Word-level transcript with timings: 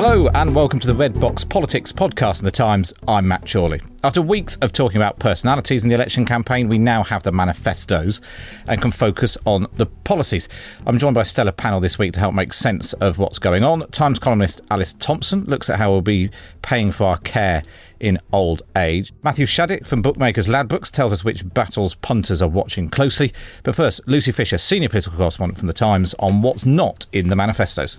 Hello 0.00 0.28
and 0.28 0.54
welcome 0.54 0.78
to 0.78 0.86
the 0.86 0.94
Red 0.94 1.18
Box 1.18 1.42
Politics 1.42 1.90
podcast 1.90 2.38
in 2.38 2.44
the 2.44 2.52
Times. 2.52 2.94
I'm 3.08 3.26
Matt 3.26 3.52
Chorley. 3.52 3.80
After 4.04 4.22
weeks 4.22 4.54
of 4.58 4.70
talking 4.70 4.96
about 4.96 5.18
personalities 5.18 5.82
in 5.82 5.88
the 5.88 5.96
election 5.96 6.24
campaign, 6.24 6.68
we 6.68 6.78
now 6.78 7.02
have 7.02 7.24
the 7.24 7.32
manifestos 7.32 8.20
and 8.68 8.80
can 8.80 8.92
focus 8.92 9.36
on 9.44 9.66
the 9.74 9.86
policies. 9.86 10.48
I'm 10.86 11.00
joined 11.00 11.16
by 11.16 11.22
a 11.22 11.24
stellar 11.24 11.50
panel 11.50 11.80
this 11.80 11.98
week 11.98 12.12
to 12.12 12.20
help 12.20 12.32
make 12.32 12.52
sense 12.52 12.92
of 12.92 13.18
what's 13.18 13.40
going 13.40 13.64
on. 13.64 13.88
Times 13.90 14.20
columnist 14.20 14.60
Alice 14.70 14.92
Thompson 14.92 15.42
looks 15.46 15.68
at 15.68 15.80
how 15.80 15.90
we'll 15.90 16.00
be 16.00 16.30
paying 16.62 16.92
for 16.92 17.08
our 17.08 17.18
care 17.18 17.64
in 17.98 18.20
old 18.32 18.62
age. 18.76 19.12
Matthew 19.24 19.46
Shaddick 19.46 19.84
from 19.84 20.00
Bookmakers 20.00 20.46
Ladbrokes 20.46 20.92
tells 20.92 21.12
us 21.12 21.24
which 21.24 21.52
battles 21.54 21.96
punters 21.96 22.40
are 22.40 22.48
watching 22.48 22.88
closely. 22.88 23.32
But 23.64 23.74
first, 23.74 24.06
Lucy 24.06 24.30
Fisher, 24.30 24.58
senior 24.58 24.90
political 24.90 25.18
correspondent 25.18 25.58
from 25.58 25.66
the 25.66 25.72
Times, 25.72 26.14
on 26.20 26.40
what's 26.40 26.64
not 26.64 27.06
in 27.12 27.30
the 27.30 27.34
manifestos. 27.34 27.98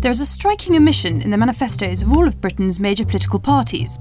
There 0.00 0.12
is 0.12 0.20
a 0.20 0.26
striking 0.26 0.76
omission 0.76 1.20
in 1.22 1.30
the 1.30 1.36
manifestos 1.36 2.02
of 2.02 2.12
all 2.12 2.28
of 2.28 2.40
Britain's 2.40 2.78
major 2.78 3.04
political 3.04 3.40
parties 3.40 3.98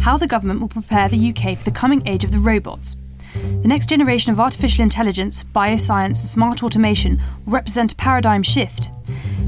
how 0.00 0.16
the 0.16 0.26
government 0.26 0.60
will 0.60 0.68
prepare 0.68 1.08
the 1.08 1.30
UK 1.30 1.56
for 1.56 1.64
the 1.64 1.70
coming 1.70 2.06
age 2.06 2.24
of 2.24 2.32
the 2.32 2.38
robots. 2.38 2.96
The 3.32 3.68
next 3.68 3.88
generation 3.88 4.32
of 4.32 4.40
artificial 4.40 4.82
intelligence, 4.82 5.44
bioscience, 5.44 6.04
and 6.04 6.16
smart 6.16 6.62
automation 6.62 7.20
will 7.44 7.52
represent 7.54 7.92
a 7.92 7.96
paradigm 7.96 8.42
shift. 8.42 8.90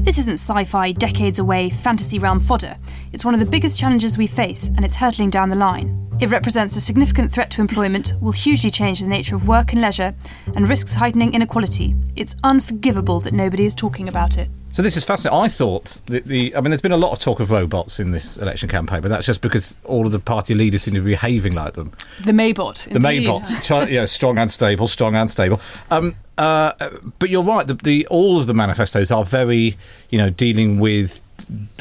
This 0.03 0.17
isn't 0.17 0.39
sci 0.39 0.63
fi, 0.65 0.91
decades 0.93 1.39
away, 1.39 1.69
fantasy 1.69 2.17
realm 2.17 2.39
fodder. 2.39 2.77
It's 3.11 3.25
one 3.25 3.33
of 3.33 3.39
the 3.39 3.45
biggest 3.45 3.79
challenges 3.79 4.17
we 4.17 4.27
face, 4.27 4.69
and 4.69 4.85
it's 4.85 4.95
hurtling 4.95 5.29
down 5.29 5.49
the 5.49 5.55
line. 5.55 6.07
It 6.19 6.29
represents 6.29 6.75
a 6.75 6.81
significant 6.81 7.31
threat 7.31 7.51
to 7.51 7.61
employment, 7.61 8.13
will 8.21 8.31
hugely 8.31 8.69
change 8.69 9.01
the 9.01 9.07
nature 9.07 9.35
of 9.35 9.47
work 9.47 9.73
and 9.73 9.81
leisure, 9.81 10.15
and 10.55 10.67
risks 10.67 10.95
heightening 10.95 11.33
inequality. 11.33 11.95
It's 12.15 12.35
unforgivable 12.43 13.19
that 13.21 13.33
nobody 13.33 13.65
is 13.65 13.75
talking 13.75 14.07
about 14.07 14.37
it. 14.37 14.49
So 14.71 14.81
this 14.81 14.95
is 14.95 15.03
fascinating. 15.03 15.39
I 15.39 15.47
thought 15.47 16.01
the, 16.05 16.19
the 16.19 16.55
I 16.55 16.61
mean, 16.61 16.71
there's 16.71 16.81
been 16.81 16.91
a 16.91 16.97
lot 16.97 17.11
of 17.11 17.19
talk 17.19 17.39
of 17.39 17.49
robots 17.49 17.99
in 17.99 18.11
this 18.11 18.37
election 18.37 18.69
campaign, 18.69 19.01
but 19.01 19.09
that's 19.09 19.25
just 19.25 19.41
because 19.41 19.77
all 19.83 20.05
of 20.05 20.11
the 20.11 20.19
party 20.19 20.53
leaders 20.53 20.83
seem 20.83 20.93
to 20.93 21.01
be 21.01 21.11
behaving 21.11 21.53
like 21.53 21.73
them. 21.73 21.91
The 22.23 22.31
Maybot. 22.31 22.91
The 22.91 22.99
Maybot, 22.99 23.89
yeah, 23.89 24.05
strong 24.05 24.37
and 24.37 24.51
stable, 24.51 24.87
strong 24.87 25.15
and 25.15 25.29
stable. 25.29 25.59
Um, 25.89 26.15
uh, 26.37 26.73
but 27.17 27.29
you're 27.29 27.43
right. 27.43 27.65
The, 27.65 27.73
the 27.73 28.07
all 28.07 28.39
of 28.39 28.47
the 28.47 28.53
manifestos 28.53 29.11
are 29.11 29.25
very, 29.25 29.77
you 30.09 30.17
know, 30.17 30.29
dealing 30.29 30.79
with 30.79 31.21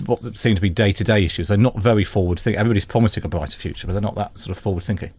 what 0.07 0.37
seem 0.37 0.55
to 0.55 0.63
be 0.63 0.71
day 0.71 0.93
to 0.93 1.05
day 1.05 1.25
issues. 1.25 1.49
They're 1.49 1.59
not 1.59 1.81
very 1.81 2.05
forward 2.05 2.41
thinking. 2.41 2.59
Everybody's 2.59 2.85
promising 2.85 3.25
a 3.25 3.29
brighter 3.29 3.57
future, 3.57 3.87
but 3.87 3.93
they're 3.93 4.03
not 4.03 4.15
that 4.15 4.39
sort 4.39 4.57
of 4.57 4.63
forward 4.63 4.85
thinking. 4.85 5.11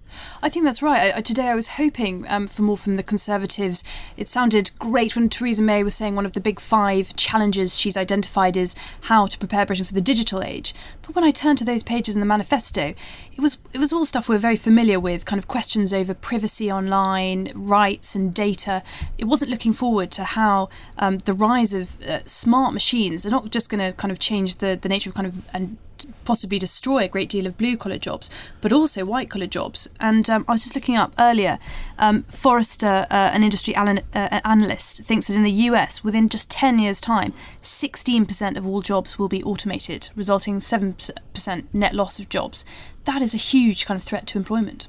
I 0.42 0.50
think 0.50 0.66
that's 0.66 0.82
right. 0.82 1.14
I, 1.16 1.22
today 1.22 1.48
I 1.48 1.56
was 1.56 1.70
hoping 1.70 2.26
um, 2.28 2.48
for 2.48 2.64
more 2.64 2.78
from 2.78 2.96
the 2.96 3.04
Conservatives. 3.04 3.84
It 4.18 4.28
sounded 4.28 4.72
great 4.80 5.16
when 5.16 5.30
Theresa 5.30 5.62
May 5.62 5.84
was 5.84 5.96
saying 5.96 6.16
one 6.16 6.26
of 6.26 6.34
the 6.34 6.40
big 6.40 6.60
five 6.60 7.16
challenges 7.16 7.80
she's 7.80 7.98
identified 7.98 8.58
is 8.58 8.76
how 9.02 9.28
to 9.28 9.38
prepare 9.38 9.66
Britain 9.66 9.86
for 9.86 9.94
the 9.94 10.02
digital 10.02 10.42
age. 10.42 10.74
But 11.04 11.16
when 11.16 11.24
I 11.24 11.31
turned 11.31 11.60
to 11.60 11.66
those 11.66 11.84
pages 11.84 12.16
in 12.16 12.20
the 12.20 12.26
manifesto, 12.26 12.94
it 13.34 13.42
was 13.42 13.60
it 13.74 13.78
was 13.78 13.94
all 13.94 14.06
stuff 14.06 14.28
we're 14.28 14.38
very 14.38 14.56
familiar 14.56 15.00
with, 15.00 15.26
kind 15.26 15.40
of 15.40 15.48
questions 15.48 15.94
over 15.94 16.14
privacy 16.14 16.72
online, 16.72 17.52
rights 17.56 18.16
and 18.16 18.34
data. 18.34 18.84
It 19.18 19.26
wasn't 19.26 19.52
looking 19.52 19.74
forward 19.74 20.12
to 20.12 20.24
how 20.24 20.70
um, 20.98 21.20
the 21.20 21.34
rise 21.34 21.74
of 21.74 22.02
uh, 22.02 22.20
smart 22.26 22.74
machines 22.74 23.26
are 23.26 23.30
not 23.30 23.52
just 23.52 23.70
going 23.70 23.80
to 23.80 23.94
kind 23.94 24.12
of 24.12 24.20
change 24.20 24.38
the, 24.47 24.77
the 24.81 24.89
nature 24.89 25.09
of 25.09 25.16
kind 25.16 25.27
of 25.27 25.50
and 25.53 25.77
possibly 26.25 26.59
destroy 26.59 27.00
a 27.00 27.07
great 27.07 27.29
deal 27.29 27.47
of 27.47 27.57
blue 27.57 27.77
collar 27.77 27.97
jobs, 27.97 28.29
but 28.61 28.72
also 28.72 29.05
white 29.05 29.29
collar 29.29 29.47
jobs. 29.47 29.89
And 30.00 30.29
um, 30.29 30.45
I 30.47 30.53
was 30.53 30.63
just 30.63 30.75
looking 30.75 30.95
up 30.95 31.13
earlier, 31.17 31.59
um, 31.97 32.23
Forrester, 32.23 33.07
uh, 33.09 33.13
an 33.33 33.44
industry 33.44 33.75
uh, 33.75 34.00
analyst, 34.13 35.03
thinks 35.03 35.27
that 35.27 35.35
in 35.35 35.44
the 35.44 35.51
US, 35.51 36.03
within 36.03 36.29
just 36.29 36.50
10 36.50 36.79
years' 36.79 37.01
time, 37.01 37.33
16% 37.61 38.57
of 38.57 38.67
all 38.67 38.81
jobs 38.81 39.17
will 39.19 39.29
be 39.29 39.44
automated, 39.44 40.09
resulting 40.16 40.56
in 40.56 40.59
7% 40.59 41.73
net 41.73 41.94
loss 41.94 42.19
of 42.19 42.29
jobs. 42.29 42.66
That 43.06 43.21
is 43.21 43.33
a 43.33 43.38
huge 43.38 43.85
kind 43.85 43.97
of 43.97 44.03
threat 44.03 44.27
to 44.27 44.38
employment. 44.38 44.88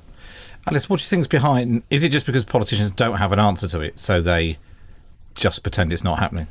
Alice, 0.67 0.91
what 0.91 1.01
do 1.01 1.05
you 1.05 1.09
think 1.09 1.23
is 1.23 1.29
behind? 1.29 1.83
Is 1.89 2.05
it 2.05 2.11
just 2.11 2.27
because 2.27 2.45
politicians 2.45 2.91
don't 2.91 3.17
have 3.17 3.33
an 3.33 3.39
answer 3.39 3.67
to 3.69 3.81
it, 3.81 3.99
so 3.99 4.21
they 4.21 4.59
just 5.35 5.63
pretend 5.63 5.93
it's 5.93 6.05
not 6.05 6.19
happening? 6.19 6.49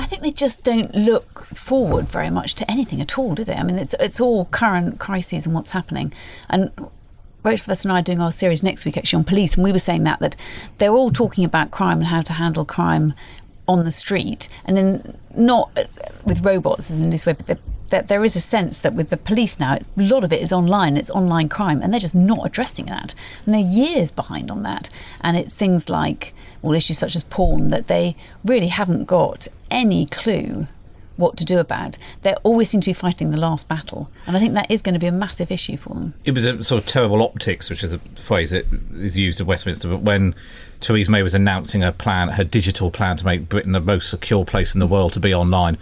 I 0.00 0.06
think 0.06 0.22
they 0.22 0.30
just 0.30 0.64
don't 0.64 0.94
look 0.94 1.46
forward 1.46 2.08
very 2.08 2.30
much 2.30 2.54
to 2.56 2.70
anything 2.70 3.00
at 3.00 3.18
all, 3.18 3.34
do 3.34 3.44
they? 3.44 3.54
I 3.54 3.62
mean, 3.62 3.78
it's 3.78 3.94
it's 4.00 4.20
all 4.20 4.46
current 4.46 4.98
crises 4.98 5.46
and 5.46 5.54
what's 5.54 5.72
happening. 5.72 6.12
And 6.48 6.70
Rachel 7.42 7.58
Sylvester 7.58 7.88
and 7.88 7.96
I 7.96 8.00
are 8.00 8.02
doing 8.02 8.20
our 8.20 8.32
series 8.32 8.62
next 8.62 8.84
week 8.84 8.96
actually 8.96 9.18
on 9.18 9.24
police, 9.24 9.54
and 9.54 9.64
we 9.64 9.72
were 9.72 9.78
saying 9.78 10.04
that 10.04 10.20
that 10.20 10.36
they're 10.78 10.92
all 10.92 11.10
talking 11.10 11.44
about 11.44 11.70
crime 11.70 11.98
and 11.98 12.06
how 12.06 12.22
to 12.22 12.32
handle 12.32 12.64
crime 12.64 13.14
on 13.68 13.84
the 13.84 13.90
street, 13.90 14.48
and 14.64 14.76
then 14.76 15.18
not 15.36 15.70
with 16.24 16.44
robots 16.44 16.90
in 16.90 17.10
this 17.10 17.26
way, 17.26 17.34
but 17.46 17.58
that 17.90 18.08
there 18.08 18.24
is 18.24 18.36
a 18.36 18.40
sense 18.40 18.78
that 18.78 18.94
with 18.94 19.10
the 19.10 19.16
police 19.16 19.60
now, 19.60 19.74
a 19.74 19.80
lot 19.96 20.24
of 20.24 20.32
it 20.32 20.40
is 20.40 20.52
online, 20.52 20.96
it's 20.96 21.10
online 21.10 21.48
crime, 21.48 21.82
and 21.82 21.92
they're 21.92 22.00
just 22.00 22.14
not 22.14 22.46
addressing 22.46 22.86
that. 22.86 23.14
And 23.44 23.54
they're 23.54 23.60
years 23.60 24.10
behind 24.10 24.50
on 24.50 24.62
that. 24.62 24.88
And 25.20 25.36
it's 25.36 25.54
things 25.54 25.88
like, 25.88 26.32
well, 26.62 26.76
issues 26.76 26.98
such 26.98 27.16
as 27.16 27.24
porn 27.24 27.70
that 27.70 27.86
they 27.86 28.16
really 28.44 28.68
haven't 28.68 29.04
got 29.04 29.48
any 29.70 30.06
clue 30.06 30.66
what 31.20 31.36
to 31.36 31.44
do 31.44 31.58
about. 31.58 31.98
They 32.22 32.34
always 32.42 32.70
seem 32.70 32.80
to 32.80 32.86
be 32.86 32.92
fighting 32.92 33.30
the 33.30 33.38
last 33.38 33.68
battle, 33.68 34.10
and 34.26 34.36
I 34.36 34.40
think 34.40 34.54
that 34.54 34.70
is 34.70 34.82
going 34.82 34.94
to 34.94 34.98
be 34.98 35.06
a 35.06 35.12
massive 35.12 35.50
issue 35.50 35.76
for 35.76 35.94
them. 35.94 36.14
It 36.24 36.32
was 36.32 36.46
a 36.46 36.64
sort 36.64 36.82
of 36.82 36.88
terrible 36.88 37.22
optics, 37.22 37.70
which 37.70 37.84
is 37.84 37.94
a 37.94 37.98
phrase 38.16 38.50
that 38.50 38.66
is 38.94 39.18
used 39.18 39.40
in 39.40 39.46
Westminster. 39.46 39.88
But 39.88 40.00
when 40.00 40.34
Theresa 40.80 41.10
May 41.10 41.22
was 41.22 41.34
announcing 41.34 41.82
her 41.82 41.92
plan, 41.92 42.30
her 42.30 42.44
digital 42.44 42.90
plan 42.90 43.18
to 43.18 43.26
make 43.26 43.48
Britain 43.48 43.72
the 43.72 43.80
most 43.80 44.10
secure 44.10 44.44
place 44.44 44.74
in 44.74 44.80
the 44.80 44.86
world 44.86 45.12
to 45.12 45.20
be 45.20 45.34
online, 45.34 45.76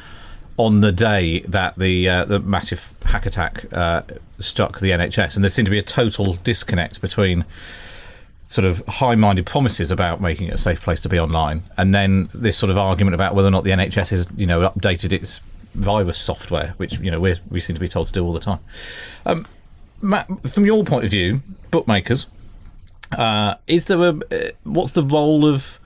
on 0.56 0.80
the 0.80 0.92
day 0.92 1.40
that 1.40 1.78
the 1.78 2.08
uh, 2.08 2.24
the 2.24 2.40
massive 2.40 2.92
hack 3.04 3.24
attack 3.24 3.64
uh, 3.72 4.02
struck 4.40 4.80
the 4.80 4.90
NHS, 4.90 5.36
and 5.36 5.44
there 5.44 5.50
seemed 5.50 5.66
to 5.66 5.70
be 5.70 5.78
a 5.78 5.82
total 5.82 6.34
disconnect 6.34 7.00
between 7.00 7.44
sort 8.48 8.64
of 8.64 8.84
high-minded 8.88 9.44
promises 9.46 9.90
about 9.92 10.20
making 10.20 10.48
it 10.48 10.54
a 10.54 10.58
safe 10.58 10.80
place 10.80 11.00
to 11.02 11.08
be 11.08 11.18
online, 11.18 11.62
and 11.76 11.94
then 11.94 12.28
this 12.34 12.56
sort 12.56 12.70
of 12.70 12.78
argument 12.78 13.14
about 13.14 13.34
whether 13.34 13.48
or 13.48 13.52
not 13.52 13.62
the 13.62 13.70
NHS 13.70 14.10
has, 14.10 14.26
you 14.36 14.46
know, 14.46 14.60
updated 14.70 15.12
its 15.12 15.40
virus 15.74 16.18
software, 16.18 16.74
which 16.78 16.98
you 16.98 17.10
know 17.10 17.20
we 17.20 17.36
we 17.50 17.60
seem 17.60 17.74
to 17.74 17.80
be 17.80 17.88
told 17.88 18.06
to 18.08 18.12
do 18.12 18.24
all 18.24 18.32
the 18.32 18.40
time. 18.40 18.58
Um, 19.26 19.46
Matt, 20.00 20.28
from 20.48 20.64
your 20.64 20.82
point 20.84 21.04
of 21.04 21.10
view, 21.10 21.42
bookmakers, 21.70 22.26
uh, 23.12 23.54
is 23.66 23.84
there 23.84 23.98
a 23.98 24.08
uh, 24.08 24.50
what's 24.64 24.92
the 24.92 25.02
role 25.02 25.46
of 25.46 25.78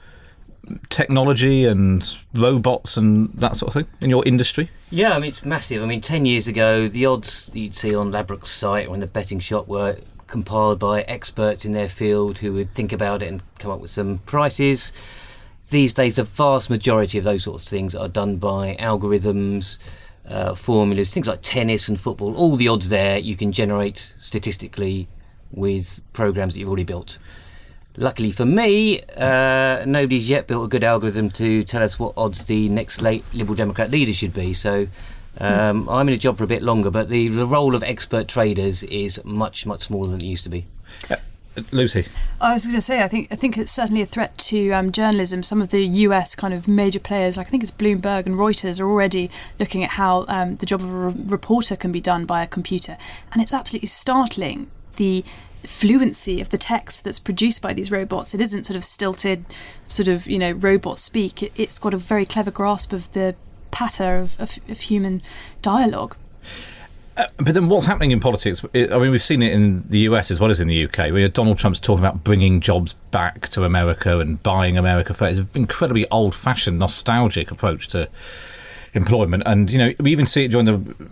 technology 0.89 1.67
and 1.67 2.17
robots 2.35 2.97
and 2.97 3.33
that 3.33 3.57
sort 3.57 3.75
of 3.75 3.83
thing 3.83 3.93
in 4.01 4.11
your 4.11 4.25
industry? 4.25 4.71
Yeah, 4.91 5.13
I 5.13 5.19
mean 5.19 5.29
it's 5.29 5.45
massive. 5.45 5.83
I 5.83 5.87
mean, 5.87 6.01
ten 6.01 6.27
years 6.27 6.47
ago, 6.47 6.89
the 6.89 7.07
odds 7.07 7.51
you'd 7.55 7.75
see 7.75 7.95
on 7.95 8.13
Ladbrokes' 8.13 8.47
site 8.47 8.87
or 8.87 8.95
in 8.95 9.01
the 9.01 9.07
betting 9.07 9.41
shop 9.41 9.67
were 9.67 9.99
compiled 10.33 10.81
by 10.81 11.03
experts 11.03 11.65
in 11.65 11.73
their 11.73 11.89
field 11.89 12.39
who 12.39 12.55
would 12.55 12.71
think 12.71 12.93
about 12.93 13.23
it 13.23 13.29
and 13.29 13.43
come 13.61 13.71
up 13.71 13.79
with 13.79 13.91
some 13.91 14.19
prices. 14.19 14.93
These 15.71 15.95
days, 15.95 16.17
the 16.17 16.25
vast 16.25 16.69
majority 16.69 17.19
of 17.19 17.25
those 17.25 17.45
sorts 17.45 17.65
of 17.65 17.69
things 17.69 17.95
are 17.95 18.09
done 18.09 18.39
by 18.39 18.75
algorithms, 18.81 19.79
uh, 20.27 20.55
formulas, 20.55 21.13
things 21.15 21.29
like 21.29 21.41
tennis 21.43 21.89
and 21.89 22.01
football. 22.01 22.35
All 22.35 22.57
the 22.57 22.67
odds 22.67 22.89
there 22.89 23.19
you 23.19 23.37
can 23.37 23.53
generate 23.53 23.99
statistically 23.99 25.07
with 25.53 26.01
programs 26.13 26.55
that 26.55 26.61
you've 26.61 26.69
already 26.69 26.85
built. 26.85 27.19
Luckily 27.99 28.31
for 28.31 28.47
me, 28.47 29.03
uh, 29.17 29.85
nobody's 29.87 30.29
yet 30.29 30.47
built 30.47 30.65
a 30.65 30.69
good 30.69 30.83
algorithm 30.83 31.29
to 31.31 31.63
tell 31.63 31.83
us 31.83 31.99
what 31.99 32.15
odds 32.17 32.47
the 32.47 32.71
next 32.71 33.03
late 33.03 33.23
Liberal 33.35 33.55
Democrat 33.55 33.91
leader 33.91 34.15
should 34.15 34.33
be. 34.33 34.55
So 34.55 34.89
um, 35.39 35.89
I'm 35.89 36.09
in 36.09 36.15
a 36.15 36.19
job 36.19 36.39
for 36.39 36.45
a 36.45 36.49
bit 36.49 36.63
longer, 36.63 36.91
but 36.91 37.09
the, 37.09 37.29
the 37.29 37.47
role 37.47 37.75
of 37.75 37.83
expert 37.83 38.29
traders 38.29 38.83
is 38.85 39.23
much, 39.25 39.67
much 39.67 39.85
smaller 39.85 40.11
than 40.11 40.21
it 40.21 40.27
used 40.27 40.45
to 40.45 40.51
be. 40.51 40.67
Lucy. 41.71 42.07
I 42.41 42.53
was 42.53 42.65
going 42.65 42.75
to 42.75 42.81
say, 42.81 43.03
I 43.03 43.09
think 43.09 43.29
I 43.31 43.35
think 43.35 43.59
it's 43.59 43.73
certainly 43.73 44.03
a 44.03 44.07
threat 44.07 44.39
to 44.39 44.71
um, 44.71 44.91
journalism. 44.91 45.43
Some 45.43 45.61
of 45.61 45.71
the 45.71 45.85
US 45.85 46.35
kind 46.35 46.55
of 46.55 46.67
major 46.67 47.01
players, 47.01 47.37
like 47.37 47.47
I 47.47 47.51
think 47.51 47.63
it's 47.63 47.73
Bloomberg 47.73 48.27
and 48.27 48.37
Reuters, 48.37 48.81
are 48.81 48.89
already 48.89 49.31
looking 49.61 49.85
at 49.85 49.93
how 49.93 50.25
um, 50.29 50.57
the 50.57 50.67
job 50.67 50.81
of 50.81 50.93
a 50.93 51.09
re- 51.09 51.25
reporter 51.27 51.77
can 51.77 51.93
be 51.93 52.01
done 52.01 52.25
by 52.25 52.43
a 52.43 52.47
computer, 52.47 52.97
and 53.33 53.43
it's 53.43 53.53
absolutely 53.53 53.89
startling 53.89 54.71
the 54.97 55.25
fluency 55.65 56.41
of 56.41 56.49
the 56.49 56.59
text 56.59 57.05
that's 57.05 57.21
produced 57.21 57.63
by 57.63 57.73
these 57.73 57.91
robots. 57.91 58.35
It 58.35 58.41
isn't 58.41 58.65
sort 58.65 58.77
of 58.77 58.85
stilted, 58.85 59.45
sort 59.89 60.09
of 60.09 60.27
you 60.27 60.39
know 60.39 60.53
robot 60.53 60.99
speak. 60.99 61.43
It, 61.43 61.57
has 61.57 61.79
got 61.79 61.93
a 61.95 61.99
very 61.99 62.25
clever 62.25 62.51
grasp 62.51 62.93
of 62.93 63.13
the 63.13 63.35
patter 63.73 64.19
of, 64.19 64.39
of, 64.41 64.59
of 64.69 64.81
human 64.81 65.21
dialogue. 65.61 66.17
Uh, 67.17 67.27
but 67.39 67.53
then 67.53 67.69
what's 67.69 67.85
happening 67.85 68.11
in 68.11 68.21
politics? 68.21 68.65
I 68.75 68.87
mean, 68.87 69.11
we've 69.11 69.23
seen 69.23 69.43
it 69.43 69.53
in 69.53 69.87
the 69.89 70.01
US 70.01 70.31
as 70.31 70.41
well 70.41 70.51
as 70.51 70.61
in 70.61 70.69
the 70.69 70.85
UK. 70.85 71.13
Where 71.13 71.29
Donald 71.29 71.59
Trump's 71.59 71.81
talking 71.81 72.03
about 72.03 72.25
bringing 72.25 72.61
jobs 72.61 72.95
back 73.11 73.49
to 73.49 73.65
America 73.65 74.19
and 74.21 74.43
buying 74.43 74.79
America 74.79 75.13
first. 75.13 75.41
It's 75.41 75.55
an 75.55 75.61
incredibly 75.63 76.09
old-fashioned, 76.11 76.79
nostalgic 76.79 77.51
approach 77.51 77.89
to 77.89 78.09
employment. 78.95 79.43
And, 79.45 79.71
you 79.71 79.79
know, 79.79 79.93
we 80.01 80.11
even 80.13 80.25
see 80.25 80.45
it 80.45 80.53
during 80.53 80.67
the 80.67 81.11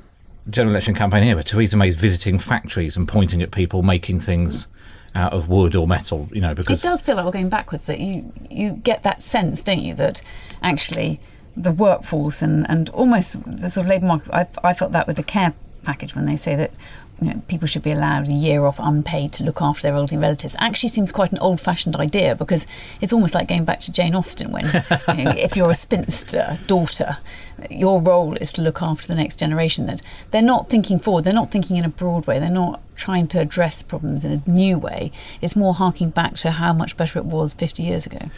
general 0.48 0.72
election 0.72 0.94
campaign 0.94 1.22
here 1.22 1.34
where 1.34 1.44
Theresa 1.44 1.76
May's 1.76 1.96
visiting 1.96 2.38
factories 2.38 2.96
and 2.96 3.06
pointing 3.06 3.42
at 3.42 3.50
people 3.50 3.82
making 3.82 4.20
things 4.20 4.66
out 5.14 5.32
of 5.32 5.48
wood 5.48 5.74
or 5.74 5.86
metal, 5.86 6.28
you 6.32 6.40
know, 6.40 6.54
because... 6.54 6.84
It 6.84 6.88
does 6.88 7.02
feel 7.02 7.16
like 7.16 7.24
we're 7.24 7.32
going 7.32 7.48
backwards, 7.48 7.86
that 7.86 8.00
you, 8.00 8.32
you 8.48 8.72
get 8.72 9.02
that 9.02 9.22
sense, 9.22 9.62
don't 9.62 9.80
you, 9.80 9.94
that 9.94 10.22
actually 10.62 11.20
the 11.56 11.72
workforce 11.72 12.42
and, 12.42 12.68
and 12.70 12.88
almost 12.90 13.42
the 13.44 13.70
sort 13.70 13.86
of 13.86 13.90
labour 13.90 14.06
market, 14.06 14.32
I, 14.32 14.46
I 14.62 14.72
felt 14.72 14.92
that 14.92 15.06
with 15.06 15.16
the 15.16 15.22
care 15.22 15.54
package 15.82 16.14
when 16.14 16.24
they 16.24 16.36
say 16.36 16.54
that 16.56 16.72
you 17.20 17.28
know, 17.28 17.42
people 17.48 17.66
should 17.66 17.82
be 17.82 17.90
allowed 17.90 18.28
a 18.28 18.32
year 18.32 18.64
off 18.64 18.78
unpaid 18.78 19.32
to 19.34 19.44
look 19.44 19.60
after 19.60 19.82
their 19.82 19.94
elderly 19.94 20.20
relatives 20.20 20.56
actually 20.58 20.88
seems 20.88 21.12
quite 21.12 21.32
an 21.32 21.38
old 21.38 21.60
fashioned 21.60 21.94
idea 21.96 22.34
because 22.34 22.66
it's 23.00 23.12
almost 23.12 23.34
like 23.34 23.46
going 23.46 23.64
back 23.64 23.80
to 23.80 23.92
Jane 23.92 24.14
Austen 24.14 24.50
when 24.50 24.64
you 24.64 25.24
know, 25.24 25.30
if 25.36 25.56
you're 25.56 25.70
a 25.70 25.74
spinster 25.74 26.58
daughter, 26.66 27.18
your 27.68 28.00
role 28.00 28.36
is 28.36 28.52
to 28.54 28.62
look 28.62 28.82
after 28.82 29.06
the 29.06 29.14
next 29.14 29.38
generation. 29.38 29.86
That 29.86 30.00
they're 30.30 30.40
not 30.40 30.70
thinking 30.70 30.98
forward, 30.98 31.24
they're 31.24 31.34
not 31.34 31.50
thinking 31.50 31.76
in 31.76 31.84
a 31.84 31.90
broad 31.90 32.26
way, 32.26 32.38
they're 32.38 32.50
not 32.50 32.80
trying 32.96 33.26
to 33.28 33.40
address 33.40 33.82
problems 33.82 34.24
in 34.24 34.42
a 34.46 34.50
new 34.50 34.78
way. 34.78 35.12
It's 35.42 35.56
more 35.56 35.74
harking 35.74 36.10
back 36.10 36.36
to 36.36 36.52
how 36.52 36.72
much 36.72 36.96
better 36.96 37.18
it 37.18 37.26
was 37.26 37.52
50 37.52 37.82
years 37.82 38.06
ago. 38.06 38.30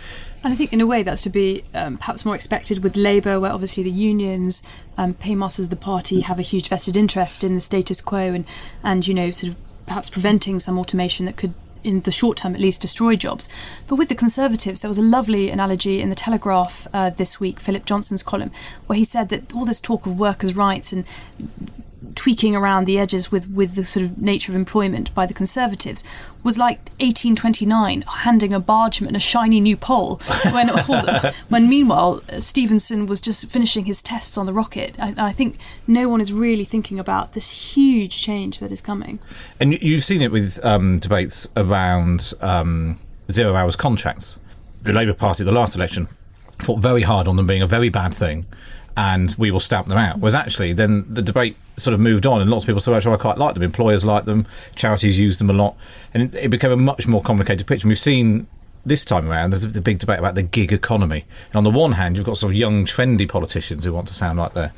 And 0.44 0.52
I 0.52 0.56
think, 0.56 0.72
in 0.72 0.80
a 0.80 0.86
way, 0.86 1.02
that's 1.02 1.22
to 1.22 1.30
be 1.30 1.62
um, 1.72 1.98
perhaps 1.98 2.24
more 2.24 2.34
expected 2.34 2.82
with 2.82 2.96
Labour, 2.96 3.38
where 3.38 3.52
obviously 3.52 3.84
the 3.84 3.90
unions, 3.90 4.62
um, 4.98 5.14
paymasters, 5.14 5.68
the 5.68 5.76
party, 5.76 6.22
have 6.22 6.38
a 6.38 6.42
huge 6.42 6.68
vested 6.68 6.96
interest 6.96 7.44
in 7.44 7.54
the 7.54 7.60
status 7.60 8.00
quo 8.00 8.32
and, 8.32 8.44
and 8.82 9.06
you 9.06 9.14
know, 9.14 9.30
sort 9.30 9.52
of 9.52 9.58
perhaps 9.86 10.10
preventing 10.10 10.58
some 10.58 10.78
automation 10.78 11.26
that 11.26 11.36
could 11.36 11.54
in 11.84 12.00
the 12.02 12.10
short 12.10 12.38
term 12.38 12.54
at 12.54 12.60
least 12.60 12.80
destroy 12.80 13.16
jobs. 13.16 13.48
But 13.88 13.96
with 13.96 14.08
the 14.08 14.14
Conservatives, 14.14 14.80
there 14.80 14.88
was 14.88 14.98
a 14.98 15.02
lovely 15.02 15.50
analogy 15.50 16.00
in 16.00 16.08
the 16.08 16.14
Telegraph 16.14 16.86
uh, 16.92 17.10
this 17.10 17.40
week, 17.40 17.60
Philip 17.60 17.84
Johnston's 17.84 18.22
column, 18.22 18.52
where 18.86 18.96
he 18.96 19.04
said 19.04 19.28
that 19.30 19.52
all 19.54 19.64
this 19.64 19.80
talk 19.80 20.06
of 20.06 20.18
workers' 20.18 20.56
rights 20.56 20.92
and 20.92 21.04
tweaking 22.14 22.54
around 22.54 22.84
the 22.84 22.98
edges 22.98 23.32
with, 23.32 23.48
with 23.50 23.74
the 23.74 23.84
sort 23.84 24.04
of 24.04 24.18
nature 24.18 24.52
of 24.52 24.56
employment 24.56 25.14
by 25.14 25.26
the 25.26 25.34
Conservatives 25.34 26.04
was 26.42 26.58
like 26.58 26.78
1829 27.00 28.02
handing 28.02 28.52
a 28.52 28.60
bargeman 28.60 29.14
a 29.14 29.20
shiny 29.20 29.60
new 29.60 29.76
pole 29.76 30.20
when, 30.52 30.68
when 31.48 31.68
meanwhile 31.68 32.22
Stephenson 32.38 33.06
was 33.06 33.20
just 33.20 33.46
finishing 33.48 33.84
his 33.84 34.02
tests 34.02 34.36
on 34.36 34.46
the 34.46 34.52
rocket. 34.52 34.98
I, 34.98 35.14
I 35.16 35.32
think 35.32 35.56
no 35.86 36.08
one 36.08 36.20
is 36.20 36.32
really 36.32 36.64
thinking 36.64 36.98
about 36.98 37.32
this 37.32 37.74
huge 37.74 38.20
change 38.20 38.58
that 38.60 38.72
is 38.72 38.80
coming. 38.80 39.18
And 39.60 39.80
you've 39.82 40.04
seen 40.04 40.22
it 40.22 40.32
with 40.32 40.64
um, 40.64 40.98
debates 40.98 41.48
around 41.56 42.32
um, 42.40 42.98
zero 43.30 43.54
hours 43.54 43.76
contracts. 43.76 44.38
The 44.82 44.92
Labour 44.92 45.14
Party, 45.14 45.44
the 45.44 45.52
last 45.52 45.76
election, 45.76 46.08
fought 46.60 46.80
very 46.80 47.02
hard 47.02 47.28
on 47.28 47.36
them 47.36 47.46
being 47.46 47.62
a 47.62 47.66
very 47.66 47.88
bad 47.88 48.14
thing 48.14 48.46
and 48.96 49.34
we 49.38 49.50
will 49.50 49.60
stamp 49.60 49.88
them 49.88 49.98
out. 49.98 50.18
Whereas 50.18 50.34
actually, 50.34 50.72
then 50.72 51.04
the 51.08 51.22
debate 51.22 51.56
sort 51.76 51.94
of 51.94 52.00
moved 52.00 52.26
on, 52.26 52.40
and 52.40 52.50
lots 52.50 52.64
of 52.64 52.68
people 52.68 52.80
said, 52.80 52.94
actually, 52.94 53.14
I 53.14 53.18
quite 53.18 53.38
like 53.38 53.54
them. 53.54 53.62
Employers 53.62 54.04
like 54.04 54.24
them, 54.24 54.46
charities 54.74 55.18
use 55.18 55.38
them 55.38 55.50
a 55.50 55.54
lot, 55.54 55.76
and 56.12 56.34
it, 56.34 56.50
became 56.50 56.70
a 56.70 56.76
much 56.76 57.06
more 57.06 57.22
complicated 57.22 57.66
picture. 57.66 57.86
And 57.86 57.90
we've 57.90 57.98
seen 57.98 58.46
this 58.84 59.04
time 59.04 59.28
around, 59.28 59.50
there's 59.50 59.66
the 59.66 59.80
big 59.80 59.98
debate 59.98 60.18
about 60.18 60.34
the 60.34 60.42
gig 60.42 60.72
economy. 60.72 61.24
And 61.50 61.56
on 61.56 61.64
the 61.64 61.70
one 61.70 61.92
hand, 61.92 62.16
you've 62.16 62.26
got 62.26 62.36
sort 62.36 62.52
of 62.52 62.58
young, 62.58 62.84
trendy 62.84 63.28
politicians 63.28 63.84
who 63.84 63.92
want 63.92 64.08
to 64.08 64.14
sound 64.14 64.38
like 64.38 64.54
they're, 64.54 64.72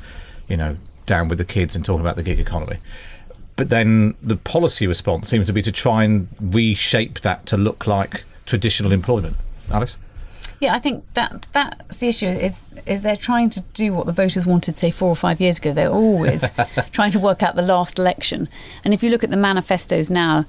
you 0.47 0.57
know, 0.57 0.77
down 1.05 1.27
with 1.27 1.37
the 1.37 1.45
kids 1.45 1.75
and 1.75 1.83
talking 1.83 2.01
about 2.01 2.15
the 2.15 2.23
gig 2.23 2.39
economy. 2.39 2.77
But 3.55 3.69
then 3.69 4.15
the 4.21 4.35
policy 4.35 4.85
response 4.85 5.29
seems 5.29 5.47
to 5.47 5.53
be 5.53 5.61
to 5.61 5.71
try 5.71 6.03
and 6.03 6.27
reshape 6.39 7.21
that 7.21 7.45
to 7.47 7.57
look 7.57 7.87
like 7.87 8.23
traditional 8.45 8.91
employment. 8.91 9.37
Alice? 9.71 9.97
Yeah, 10.59 10.73
I 10.73 10.79
think 10.79 11.13
that 11.13 11.45
that's 11.51 11.97
the 11.97 12.07
issue 12.07 12.27
is 12.27 12.63
is 12.85 13.01
they're 13.01 13.15
trying 13.15 13.49
to 13.51 13.61
do 13.73 13.93
what 13.93 14.05
the 14.05 14.11
voters 14.11 14.45
wanted, 14.45 14.75
say 14.75 14.91
four 14.91 15.09
or 15.09 15.15
five 15.15 15.41
years 15.41 15.57
ago. 15.57 15.73
They're 15.73 15.89
always 15.89 16.45
trying 16.91 17.11
to 17.11 17.19
work 17.19 17.43
out 17.43 17.55
the 17.55 17.61
last 17.61 17.99
election. 17.99 18.47
And 18.83 18.93
if 18.93 19.03
you 19.03 19.09
look 19.09 19.23
at 19.23 19.31
the 19.31 19.37
manifestos 19.37 20.09
now, 20.09 20.45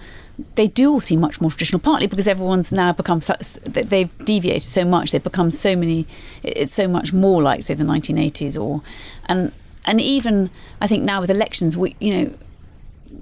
they 0.54 0.68
do 0.68 0.92
all 0.92 1.00
seem 1.00 1.20
much 1.20 1.40
more 1.40 1.50
traditional. 1.50 1.80
Partly 1.80 2.06
because 2.06 2.28
everyone's 2.28 2.70
now 2.70 2.92
become 2.92 3.20
such, 3.20 3.54
that 3.54 3.90
they've 3.90 4.16
deviated 4.24 4.62
so 4.62 4.84
much. 4.84 5.12
They've 5.12 5.22
become 5.22 5.50
so 5.50 5.74
many. 5.74 6.06
It's 6.42 6.72
so 6.72 6.86
much 6.86 7.12
more 7.12 7.42
like 7.42 7.62
say 7.62 7.74
the 7.74 7.84
1980s 7.84 8.60
or 8.60 8.82
and 9.26 9.52
and 9.86 10.00
even 10.00 10.50
I 10.80 10.86
think 10.86 11.04
now 11.04 11.20
with 11.20 11.30
elections, 11.30 11.76
we 11.76 11.96
you 12.00 12.16
know 12.16 12.34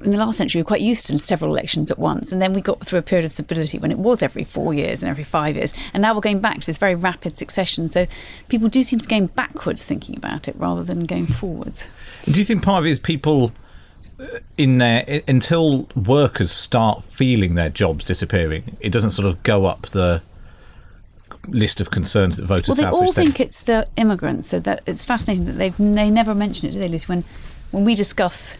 in 0.02 0.10
the 0.10 0.18
last 0.18 0.36
century, 0.36 0.58
we 0.58 0.62
were 0.62 0.68
quite 0.68 0.80
used 0.80 1.06
to 1.06 1.18
several 1.18 1.50
elections 1.50 1.90
at 1.90 1.98
once. 1.98 2.32
And 2.32 2.40
then 2.40 2.52
we 2.52 2.60
got 2.60 2.84
through 2.84 2.98
a 2.98 3.02
period 3.02 3.24
of 3.24 3.32
stability 3.32 3.78
when 3.78 3.90
it 3.90 3.98
was 3.98 4.22
every 4.22 4.44
four 4.44 4.74
years 4.74 5.02
and 5.02 5.10
every 5.10 5.24
five 5.24 5.56
years. 5.56 5.72
And 5.92 6.02
now 6.02 6.14
we're 6.14 6.20
going 6.20 6.40
back 6.40 6.60
to 6.60 6.66
this 6.66 6.78
very 6.78 6.94
rapid 6.94 7.36
succession. 7.36 7.88
So 7.88 8.06
people 8.48 8.68
do 8.68 8.82
seem 8.82 8.98
to 8.98 9.06
be 9.06 9.10
going 9.10 9.26
backwards 9.28 9.84
thinking 9.84 10.16
about 10.16 10.48
it 10.48 10.56
rather 10.56 10.82
than 10.82 11.04
going 11.04 11.26
forwards. 11.26 11.88
Do 12.24 12.38
you 12.38 12.44
think 12.44 12.62
part 12.62 12.82
of 12.82 12.86
it 12.86 12.90
is 12.90 12.98
people 12.98 13.52
uh, 14.18 14.40
in 14.56 14.78
there 14.78 15.22
until 15.26 15.88
workers 15.96 16.50
start 16.50 17.04
feeling 17.04 17.54
their 17.54 17.70
jobs 17.70 18.04
disappearing, 18.04 18.76
it 18.80 18.90
doesn't 18.90 19.10
sort 19.10 19.26
of 19.26 19.42
go 19.42 19.66
up 19.66 19.86
the 19.88 20.22
list 21.48 21.80
of 21.80 21.90
concerns 21.90 22.36
that 22.38 22.46
voters 22.46 22.68
well, 22.68 22.76
they 22.76 22.82
have? 22.84 22.94
all 22.94 23.12
think 23.12 23.40
it's 23.40 23.62
the 23.62 23.84
immigrants. 23.96 24.48
So 24.48 24.60
that 24.60 24.82
it's 24.86 25.04
fascinating 25.04 25.44
that 25.46 25.52
they've 25.52 25.76
they 25.76 26.10
never 26.10 26.34
mention 26.34 26.68
it, 26.68 26.72
do 26.72 26.78
they, 26.78 26.88
Lucy? 26.88 27.06
When 27.06 27.24
when 27.70 27.84
we 27.84 27.94
discuss 27.94 28.56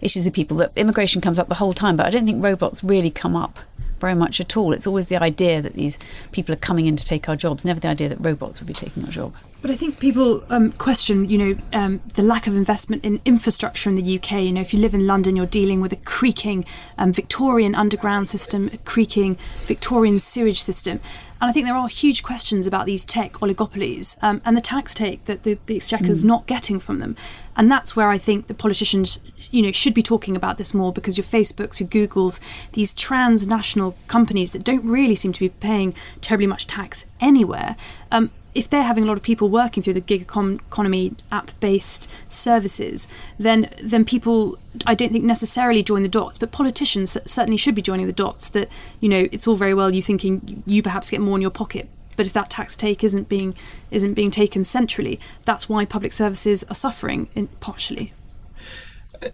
issues 0.00 0.24
with 0.24 0.34
people 0.34 0.56
that 0.58 0.72
immigration 0.76 1.20
comes 1.20 1.38
up 1.38 1.48
the 1.48 1.54
whole 1.54 1.72
time, 1.72 1.96
but 1.96 2.06
I 2.06 2.10
don't 2.10 2.26
think 2.26 2.42
robots 2.42 2.84
really 2.84 3.10
come 3.10 3.36
up 3.36 3.58
very 3.98 4.14
much 4.14 4.40
at 4.40 4.56
all. 4.56 4.72
It's 4.72 4.86
always 4.86 5.06
the 5.06 5.16
idea 5.16 5.62
that 5.62 5.72
these 5.72 5.98
people 6.32 6.52
are 6.52 6.58
coming 6.58 6.86
in 6.86 6.96
to 6.96 7.04
take 7.04 7.28
our 7.28 7.36
jobs, 7.36 7.64
never 7.64 7.80
the 7.80 7.88
idea 7.88 8.08
that 8.08 8.18
robots 8.20 8.60
would 8.60 8.66
be 8.66 8.74
taking 8.74 9.04
our 9.04 9.10
job. 9.10 9.34
But 9.62 9.70
I 9.70 9.74
think 9.74 9.98
people 9.98 10.44
um, 10.50 10.72
question, 10.72 11.28
you 11.28 11.38
know, 11.38 11.56
um, 11.72 12.00
the 12.14 12.22
lack 12.22 12.46
of 12.46 12.54
investment 12.54 13.04
in 13.04 13.20
infrastructure 13.24 13.88
in 13.90 13.96
the 13.96 14.16
UK. 14.16 14.42
You 14.42 14.52
know, 14.52 14.60
if 14.60 14.72
you 14.72 14.80
live 14.80 14.94
in 14.94 15.06
London, 15.06 15.34
you're 15.34 15.46
dealing 15.46 15.80
with 15.80 15.92
a 15.92 15.96
creaking 15.96 16.64
um, 16.98 17.12
Victorian 17.12 17.74
underground 17.74 18.28
system, 18.28 18.70
a 18.72 18.78
creaking 18.78 19.36
Victorian 19.64 20.18
sewage 20.18 20.62
system. 20.62 21.00
And 21.40 21.50
I 21.50 21.52
think 21.52 21.66
there 21.66 21.76
are 21.76 21.88
huge 21.88 22.22
questions 22.22 22.66
about 22.66 22.86
these 22.86 23.04
tech 23.04 23.32
oligopolies 23.34 24.16
um, 24.22 24.40
and 24.44 24.56
the 24.56 24.60
tax 24.62 24.94
take 24.94 25.24
that 25.26 25.42
the, 25.42 25.58
the 25.66 25.76
Exchequer 25.76 26.10
is 26.10 26.24
mm. 26.24 26.28
not 26.28 26.46
getting 26.46 26.80
from 26.80 26.98
them. 26.98 27.14
And 27.56 27.70
that's 27.70 27.96
where 27.96 28.10
I 28.10 28.18
think 28.18 28.46
the 28.46 28.54
politicians, 28.54 29.20
you 29.50 29.62
know, 29.62 29.72
should 29.72 29.94
be 29.94 30.02
talking 30.02 30.36
about 30.36 30.58
this 30.58 30.74
more 30.74 30.92
because 30.92 31.16
your 31.16 31.24
Facebooks, 31.24 31.80
your 31.80 31.88
Googles, 31.88 32.40
these 32.72 32.92
transnational 32.92 33.96
companies 34.08 34.52
that 34.52 34.64
don't 34.64 34.84
really 34.86 35.14
seem 35.14 35.32
to 35.32 35.40
be 35.40 35.48
paying 35.48 35.94
terribly 36.20 36.46
much 36.46 36.66
tax 36.66 37.06
anywhere, 37.20 37.76
um, 38.12 38.30
if 38.56 38.70
they're 38.70 38.84
having 38.84 39.04
a 39.04 39.06
lot 39.06 39.18
of 39.18 39.22
people 39.22 39.50
working 39.50 39.82
through 39.82 39.92
the 39.92 40.00
gig 40.00 40.22
economy 40.22 41.12
app-based 41.30 42.10
services, 42.30 43.06
then 43.38 43.68
then 43.82 44.02
people 44.02 44.58
I 44.86 44.94
don't 44.94 45.12
think 45.12 45.24
necessarily 45.24 45.82
join 45.82 46.02
the 46.02 46.08
dots, 46.08 46.38
but 46.38 46.52
politicians 46.52 47.18
certainly 47.26 47.58
should 47.58 47.74
be 47.74 47.82
joining 47.82 48.06
the 48.06 48.14
dots. 48.14 48.48
That 48.48 48.70
you 49.00 49.10
know 49.10 49.26
it's 49.30 49.46
all 49.46 49.56
very 49.56 49.74
well 49.74 49.90
you 49.94 50.00
thinking 50.00 50.62
you 50.66 50.82
perhaps 50.82 51.10
get 51.10 51.20
more 51.20 51.36
in 51.36 51.42
your 51.42 51.50
pocket, 51.50 51.86
but 52.16 52.26
if 52.26 52.32
that 52.32 52.50
tax 52.50 52.76
take 52.76 53.04
isn't 53.04 53.28
being 53.28 53.54
isn't 53.90 54.14
being 54.14 54.30
taken 54.30 54.64
centrally, 54.64 55.20
that's 55.44 55.68
why 55.68 55.84
public 55.84 56.12
services 56.12 56.64
are 56.64 56.74
suffering 56.74 57.28
in, 57.34 57.46
partially. 57.60 58.12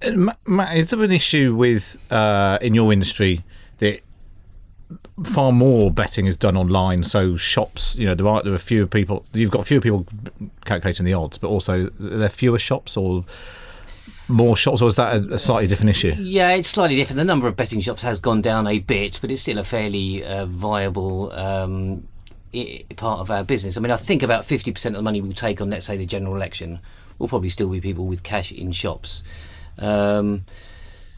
Uh, 0.02 0.32
Matt, 0.46 0.76
is 0.76 0.90
there 0.90 1.02
an 1.02 1.12
issue 1.12 1.54
with 1.54 1.98
uh, 2.10 2.58
in 2.60 2.74
your 2.74 2.92
industry 2.92 3.44
that 3.78 4.00
far 5.24 5.52
more 5.52 5.90
betting 5.90 6.26
is 6.26 6.36
done 6.36 6.56
online. 6.56 7.02
So 7.02 7.36
shops, 7.36 7.96
you 7.98 8.06
know, 8.06 8.14
there 8.14 8.26
are 8.26 8.42
there 8.42 8.54
are 8.54 8.58
fewer 8.58 8.86
people. 8.86 9.24
You've 9.32 9.50
got 9.50 9.66
fewer 9.66 9.80
people 9.80 10.06
calculating 10.64 11.06
the 11.06 11.14
odds, 11.14 11.38
but 11.38 11.48
also 11.48 11.86
there 11.98 12.26
are 12.26 12.28
fewer 12.28 12.58
shops 12.58 12.96
or 12.96 13.24
more 14.28 14.56
shops, 14.56 14.80
or 14.80 14.88
is 14.88 14.96
that 14.96 15.16
a, 15.16 15.34
a 15.34 15.38
slightly 15.38 15.66
different 15.66 15.90
issue? 15.90 16.14
Yeah, 16.18 16.50
it's 16.52 16.68
slightly 16.68 16.96
different. 16.96 17.18
The 17.18 17.24
number 17.24 17.48
of 17.48 17.56
betting 17.56 17.80
shops 17.80 18.02
has 18.02 18.18
gone 18.18 18.40
down 18.42 18.66
a 18.66 18.78
bit, 18.78 19.18
but 19.20 19.30
it's 19.30 19.42
still 19.42 19.58
a 19.58 19.64
fairly 19.64 20.24
uh, 20.24 20.46
viable 20.46 21.32
um, 21.32 22.06
i- 22.11 22.11
part 22.96 23.20
of 23.20 23.30
our 23.30 23.44
business. 23.44 23.76
I 23.76 23.80
mean, 23.80 23.90
I 23.90 23.96
think 23.96 24.22
about 24.22 24.44
50% 24.44 24.86
of 24.86 24.92
the 24.94 25.02
money 25.02 25.20
we'll 25.20 25.32
take 25.32 25.60
on, 25.60 25.70
let's 25.70 25.86
say, 25.86 25.96
the 25.96 26.06
general 26.06 26.34
election 26.36 26.80
will 27.18 27.28
probably 27.28 27.48
still 27.48 27.68
be 27.68 27.80
people 27.80 28.06
with 28.06 28.22
cash 28.22 28.52
in 28.52 28.72
shops. 28.72 29.22
Um, 29.78 30.44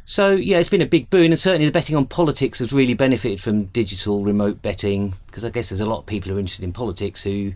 so, 0.04 0.32
yeah, 0.32 0.58
it's 0.58 0.68
been 0.68 0.82
a 0.82 0.86
big 0.86 1.08
boon, 1.08 1.32
and 1.32 1.38
certainly 1.38 1.66
the 1.66 1.72
betting 1.72 1.96
on 1.96 2.06
politics 2.06 2.58
has 2.58 2.72
really 2.72 2.94
benefited 2.94 3.40
from 3.40 3.64
digital 3.66 4.22
remote 4.22 4.60
betting 4.60 5.14
because 5.26 5.44
I 5.44 5.50
guess 5.50 5.70
there's 5.70 5.80
a 5.80 5.88
lot 5.88 6.00
of 6.00 6.06
people 6.06 6.30
who 6.30 6.36
are 6.36 6.40
interested 6.40 6.62
in 6.64 6.72
politics 6.72 7.22
who 7.22 7.54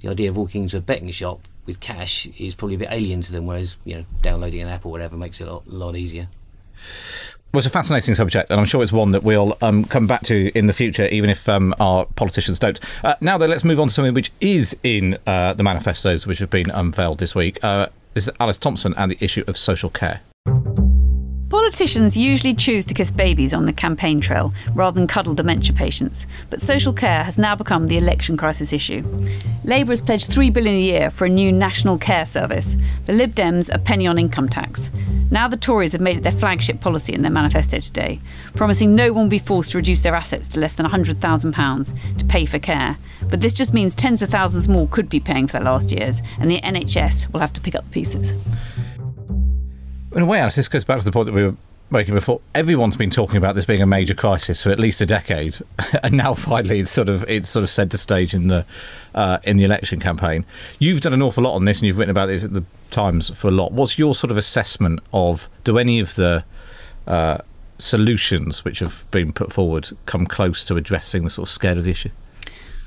the 0.00 0.08
idea 0.08 0.28
of 0.28 0.36
walking 0.36 0.64
into 0.64 0.76
a 0.76 0.80
betting 0.80 1.10
shop 1.10 1.48
with 1.64 1.80
cash 1.80 2.26
is 2.38 2.54
probably 2.54 2.76
a 2.76 2.78
bit 2.78 2.88
alien 2.90 3.22
to 3.22 3.32
them, 3.32 3.46
whereas, 3.46 3.76
you 3.84 3.94
know, 3.94 4.04
downloading 4.20 4.60
an 4.60 4.68
app 4.68 4.84
or 4.84 4.92
whatever 4.92 5.16
makes 5.16 5.40
it 5.40 5.48
a 5.48 5.52
lot, 5.52 5.66
lot 5.66 5.96
easier. 5.96 6.28
Well, 7.56 7.60
it's 7.60 7.68
a 7.68 7.70
fascinating 7.70 8.14
subject, 8.14 8.50
and 8.50 8.60
I'm 8.60 8.66
sure 8.66 8.82
it's 8.82 8.92
one 8.92 9.12
that 9.12 9.22
we'll 9.22 9.56
um, 9.62 9.82
come 9.82 10.06
back 10.06 10.20
to 10.24 10.52
in 10.54 10.66
the 10.66 10.74
future, 10.74 11.06
even 11.06 11.30
if 11.30 11.48
um, 11.48 11.74
our 11.80 12.04
politicians 12.04 12.58
don't. 12.58 12.78
Uh, 13.02 13.14
now, 13.22 13.38
though, 13.38 13.46
let's 13.46 13.64
move 13.64 13.80
on 13.80 13.88
to 13.88 13.94
something 13.94 14.12
which 14.12 14.30
is 14.42 14.76
in 14.82 15.16
uh, 15.26 15.54
the 15.54 15.62
manifestos 15.62 16.26
which 16.26 16.38
have 16.40 16.50
been 16.50 16.68
unveiled 16.68 17.16
this 17.16 17.34
week. 17.34 17.58
Uh, 17.64 17.86
this 18.12 18.28
is 18.28 18.34
Alice 18.38 18.58
Thompson 18.58 18.92
and 18.98 19.10
the 19.10 19.16
issue 19.24 19.42
of 19.46 19.56
social 19.56 19.88
care. 19.88 20.20
Politicians 21.48 22.16
usually 22.16 22.54
choose 22.54 22.84
to 22.86 22.92
kiss 22.92 23.12
babies 23.12 23.54
on 23.54 23.66
the 23.66 23.72
campaign 23.72 24.20
trail 24.20 24.52
rather 24.74 24.98
than 24.98 25.06
cuddle 25.06 25.32
dementia 25.32 25.72
patients, 25.72 26.26
but 26.50 26.60
social 26.60 26.92
care 26.92 27.22
has 27.22 27.38
now 27.38 27.54
become 27.54 27.86
the 27.86 27.96
election 27.96 28.36
crisis 28.36 28.72
issue. 28.72 29.04
Labour 29.62 29.92
has 29.92 30.00
pledged 30.00 30.28
3 30.28 30.50
billion 30.50 30.74
a 30.74 30.80
year 30.80 31.08
for 31.08 31.24
a 31.24 31.28
new 31.28 31.52
national 31.52 31.98
care 31.98 32.24
service. 32.24 32.76
The 33.04 33.12
Lib 33.12 33.32
Dems 33.36 33.72
a 33.72 33.78
penny 33.78 34.08
on 34.08 34.18
income 34.18 34.48
tax. 34.48 34.90
Now 35.30 35.46
the 35.46 35.56
Tories 35.56 35.92
have 35.92 36.00
made 36.00 36.16
it 36.16 36.24
their 36.24 36.32
flagship 36.32 36.80
policy 36.80 37.14
in 37.14 37.22
their 37.22 37.30
manifesto 37.30 37.78
today, 37.78 38.18
promising 38.56 38.96
no 38.96 39.12
one 39.12 39.24
will 39.24 39.30
be 39.30 39.38
forced 39.38 39.70
to 39.70 39.78
reduce 39.78 40.00
their 40.00 40.16
assets 40.16 40.48
to 40.50 40.60
less 40.60 40.72
than 40.72 40.86
£100,000 40.86 42.18
to 42.18 42.24
pay 42.24 42.44
for 42.44 42.58
care. 42.58 42.96
But 43.30 43.40
this 43.40 43.54
just 43.54 43.72
means 43.72 43.94
tens 43.94 44.20
of 44.20 44.30
thousands 44.30 44.68
more 44.68 44.88
could 44.88 45.08
be 45.08 45.20
paying 45.20 45.46
for 45.46 45.54
their 45.54 45.62
last 45.62 45.92
years, 45.92 46.22
and 46.40 46.50
the 46.50 46.60
NHS 46.60 47.32
will 47.32 47.40
have 47.40 47.52
to 47.52 47.60
pick 47.60 47.76
up 47.76 47.84
the 47.84 47.90
pieces. 47.90 48.34
In 50.16 50.22
a 50.22 50.26
way, 50.26 50.40
Alice, 50.40 50.54
this 50.54 50.68
goes 50.68 50.82
back 50.82 50.98
to 50.98 51.04
the 51.04 51.12
point 51.12 51.26
that 51.26 51.34
we 51.34 51.44
were 51.44 51.54
making 51.90 52.14
before. 52.14 52.40
Everyone's 52.54 52.96
been 52.96 53.10
talking 53.10 53.36
about 53.36 53.54
this 53.54 53.66
being 53.66 53.82
a 53.82 53.86
major 53.86 54.14
crisis 54.14 54.62
for 54.62 54.70
at 54.70 54.80
least 54.80 55.02
a 55.02 55.06
decade, 55.06 55.58
and 56.02 56.14
now 56.14 56.32
finally 56.32 56.80
it's 56.80 56.90
sort 56.90 57.10
of 57.10 57.28
it's 57.28 57.50
sort 57.50 57.62
of 57.62 57.68
centre 57.68 57.98
stage 57.98 58.32
in 58.32 58.48
the 58.48 58.64
uh, 59.14 59.40
in 59.44 59.58
the 59.58 59.64
election 59.64 60.00
campaign. 60.00 60.46
You've 60.78 61.02
done 61.02 61.12
an 61.12 61.20
awful 61.20 61.42
lot 61.44 61.54
on 61.54 61.66
this, 61.66 61.80
and 61.80 61.86
you've 61.86 61.98
written 61.98 62.10
about 62.10 62.30
it 62.30 62.42
at 62.44 62.54
the 62.54 62.64
Times 62.90 63.28
for 63.28 63.48
a 63.48 63.50
lot. 63.50 63.72
What's 63.72 63.98
your 63.98 64.14
sort 64.14 64.30
of 64.30 64.38
assessment 64.38 65.00
of 65.12 65.50
do 65.64 65.76
any 65.76 66.00
of 66.00 66.14
the 66.14 66.44
uh, 67.06 67.38
solutions 67.76 68.64
which 68.64 68.78
have 68.78 69.04
been 69.10 69.34
put 69.34 69.52
forward 69.52 69.90
come 70.06 70.26
close 70.26 70.64
to 70.64 70.76
addressing 70.76 71.24
the 71.24 71.30
sort 71.30 71.48
of 71.48 71.52
scale 71.52 71.76
of 71.76 71.84
the 71.84 71.90
issue? 71.90 72.10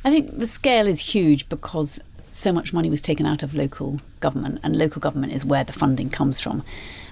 I 0.04 0.10
think 0.10 0.40
the 0.40 0.48
scale 0.48 0.88
is 0.88 1.14
huge 1.14 1.48
because 1.48 2.00
so 2.32 2.52
much 2.52 2.74
money 2.74 2.90
was 2.90 3.02
taken 3.02 3.26
out 3.26 3.44
of 3.44 3.54
local 3.54 4.00
government, 4.20 4.60
and 4.64 4.76
local 4.76 5.00
government 5.00 5.34
is 5.34 5.46
where 5.46 5.64
the 5.64 5.74
funding 5.74 6.10
comes 6.10 6.40
from. 6.40 6.64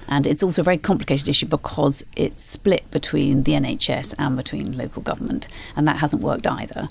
And 0.07 0.25
it's 0.25 0.41
also 0.41 0.61
a 0.61 0.63
very 0.63 0.77
complicated 0.77 1.27
issue 1.27 1.47
because 1.47 2.05
it's 2.15 2.43
split 2.43 2.89
between 2.91 3.43
the 3.43 3.53
NHS 3.53 4.15
and 4.17 4.37
between 4.37 4.77
local 4.77 5.01
government, 5.01 5.47
and 5.75 5.87
that 5.87 5.97
hasn't 5.97 6.23
worked 6.23 6.47
either. 6.47 6.87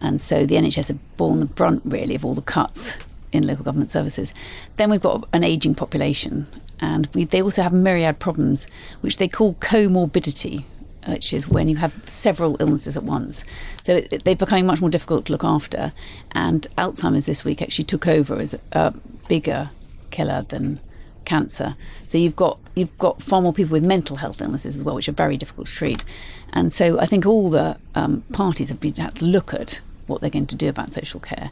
And 0.00 0.20
so 0.20 0.44
the 0.44 0.56
NHS 0.56 0.88
have 0.88 1.16
borne 1.16 1.40
the 1.40 1.46
brunt, 1.46 1.82
really, 1.84 2.14
of 2.14 2.24
all 2.24 2.34
the 2.34 2.42
cuts 2.42 2.98
in 3.32 3.46
local 3.46 3.64
government 3.64 3.90
services. 3.90 4.34
Then 4.76 4.90
we've 4.90 5.00
got 5.00 5.28
an 5.32 5.44
ageing 5.44 5.74
population, 5.74 6.46
and 6.80 7.08
we, 7.14 7.24
they 7.24 7.42
also 7.42 7.62
have 7.62 7.72
myriad 7.72 8.18
problems, 8.18 8.66
which 9.00 9.18
they 9.18 9.28
call 9.28 9.54
comorbidity, 9.54 10.64
which 11.08 11.32
is 11.32 11.48
when 11.48 11.68
you 11.68 11.76
have 11.76 12.00
several 12.06 12.56
illnesses 12.60 12.96
at 12.96 13.02
once. 13.02 13.44
So 13.82 13.96
it, 13.96 14.24
they're 14.24 14.36
becoming 14.36 14.66
much 14.66 14.80
more 14.80 14.90
difficult 14.90 15.26
to 15.26 15.32
look 15.32 15.44
after. 15.44 15.92
And 16.32 16.66
Alzheimer's 16.76 17.26
this 17.26 17.44
week 17.44 17.62
actually 17.62 17.84
took 17.84 18.06
over 18.06 18.38
as 18.38 18.54
a 18.72 18.94
bigger 19.28 19.70
killer 20.10 20.44
than 20.48 20.80
cancer. 21.24 21.76
So 22.06 22.18
you've 22.18 22.36
got 22.36 22.58
you've 22.74 22.96
got 22.98 23.22
far 23.22 23.42
more 23.42 23.52
people 23.52 23.72
with 23.72 23.84
mental 23.84 24.16
health 24.16 24.40
illnesses 24.40 24.76
as 24.76 24.84
well, 24.84 24.94
which 24.94 25.08
are 25.08 25.12
very 25.12 25.36
difficult 25.36 25.66
to 25.66 25.72
treat. 25.74 26.04
And 26.52 26.72
so 26.72 26.98
I 26.98 27.06
think 27.06 27.26
all 27.26 27.50
the 27.50 27.76
um, 27.94 28.22
parties 28.32 28.68
have 28.70 28.80
been 28.80 28.94
had 28.94 29.16
to 29.16 29.24
look 29.24 29.52
at 29.52 29.80
what 30.06 30.20
they're 30.20 30.30
going 30.30 30.46
to 30.46 30.56
do 30.56 30.68
about 30.68 30.92
social 30.92 31.20
care. 31.20 31.50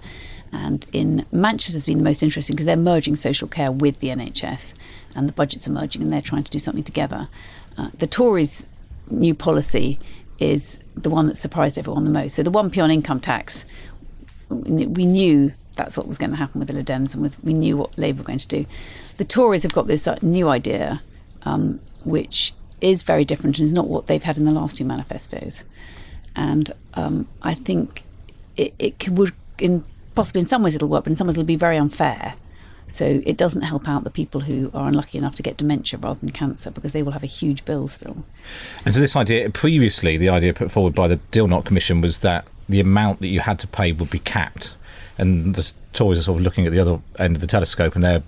And 0.52 0.86
in 0.92 1.26
Manchester 1.30 1.76
has 1.76 1.86
been 1.86 1.98
the 1.98 2.04
most 2.04 2.22
interesting 2.22 2.54
because 2.54 2.66
they're 2.66 2.76
merging 2.76 3.16
social 3.16 3.48
care 3.48 3.70
with 3.70 3.98
the 3.98 4.08
NHS, 4.08 4.74
and 5.14 5.28
the 5.28 5.32
budgets 5.32 5.68
are 5.68 5.72
merging, 5.72 6.02
and 6.02 6.10
they're 6.10 6.22
trying 6.22 6.44
to 6.44 6.50
do 6.50 6.58
something 6.58 6.84
together. 6.84 7.28
Uh, 7.76 7.90
the 7.98 8.06
Tories' 8.06 8.64
new 9.10 9.34
policy 9.34 9.98
is 10.38 10.78
the 10.94 11.10
one 11.10 11.26
that 11.26 11.36
surprised 11.36 11.78
everyone 11.78 12.04
the 12.04 12.10
most. 12.10 12.34
So 12.34 12.42
the 12.42 12.50
one 12.50 12.70
p 12.70 12.80
on 12.80 12.90
income 12.90 13.20
tax, 13.20 13.64
we 14.48 15.06
knew 15.06 15.52
that's 15.76 15.96
what 15.96 16.06
was 16.06 16.18
going 16.18 16.30
to 16.30 16.36
happen 16.36 16.58
with 16.58 16.68
the 16.68 16.74
Lib 16.74 16.86
Dems, 16.86 17.14
and 17.14 17.22
with, 17.22 17.42
we 17.44 17.52
knew 17.52 17.76
what 17.76 17.96
Labour 17.98 18.18
were 18.18 18.24
going 18.24 18.38
to 18.38 18.48
do. 18.48 18.66
The 19.18 19.24
Tories 19.24 19.62
have 19.62 19.72
got 19.72 19.86
this 19.86 20.06
uh, 20.06 20.18
new 20.22 20.48
idea, 20.48 21.02
um, 21.42 21.80
which 22.04 22.54
is 22.80 23.02
very 23.02 23.24
different 23.24 23.58
and 23.58 23.66
is 23.66 23.72
not 23.72 23.88
what 23.88 24.06
they've 24.06 24.22
had 24.22 24.36
in 24.36 24.44
the 24.44 24.52
last 24.52 24.76
two 24.76 24.84
manifestos. 24.84 25.64
And 26.34 26.72
um, 26.94 27.28
I 27.42 27.54
think 27.54 28.04
it, 28.56 28.74
it 28.78 29.08
would, 29.08 29.32
in, 29.58 29.84
possibly 30.14 30.40
in 30.40 30.46
some 30.46 30.62
ways 30.62 30.76
it'll 30.76 30.88
work, 30.88 31.04
but 31.04 31.10
in 31.10 31.16
some 31.16 31.26
ways 31.26 31.36
it'll 31.36 31.46
be 31.46 31.56
very 31.56 31.76
unfair. 31.76 32.34
So 32.88 33.20
it 33.26 33.36
doesn't 33.36 33.62
help 33.62 33.88
out 33.88 34.04
the 34.04 34.10
people 34.10 34.42
who 34.42 34.70
are 34.72 34.88
unlucky 34.88 35.18
enough 35.18 35.34
to 35.36 35.42
get 35.42 35.56
dementia 35.56 35.98
rather 35.98 36.20
than 36.20 36.30
cancer 36.30 36.70
because 36.70 36.92
they 36.92 37.02
will 37.02 37.12
have 37.12 37.24
a 37.24 37.26
huge 37.28 37.64
bill 37.64 37.88
still. 37.88 38.24
And 38.84 38.94
so 38.94 39.00
this 39.00 39.16
idea, 39.16 39.50
previously, 39.50 40.16
the 40.16 40.28
idea 40.28 40.54
put 40.54 40.70
forward 40.70 40.94
by 40.94 41.08
the 41.08 41.16
Dilnot 41.32 41.64
Commission 41.64 42.00
was 42.00 42.20
that 42.20 42.46
the 42.68 42.80
amount 42.80 43.20
that 43.20 43.28
you 43.28 43.40
had 43.40 43.58
to 43.60 43.66
pay 43.66 43.92
would 43.92 44.10
be 44.10 44.20
capped. 44.20 44.74
And 45.18 45.54
the 45.54 45.72
Tories 45.92 46.18
are 46.18 46.22
sort 46.22 46.38
of 46.38 46.44
looking 46.44 46.66
at 46.66 46.72
the 46.72 46.78
other 46.78 47.00
end 47.18 47.34
of 47.34 47.40
the 47.40 47.46
telescope 47.46 47.94
and 47.94 48.04
they're 48.04 48.22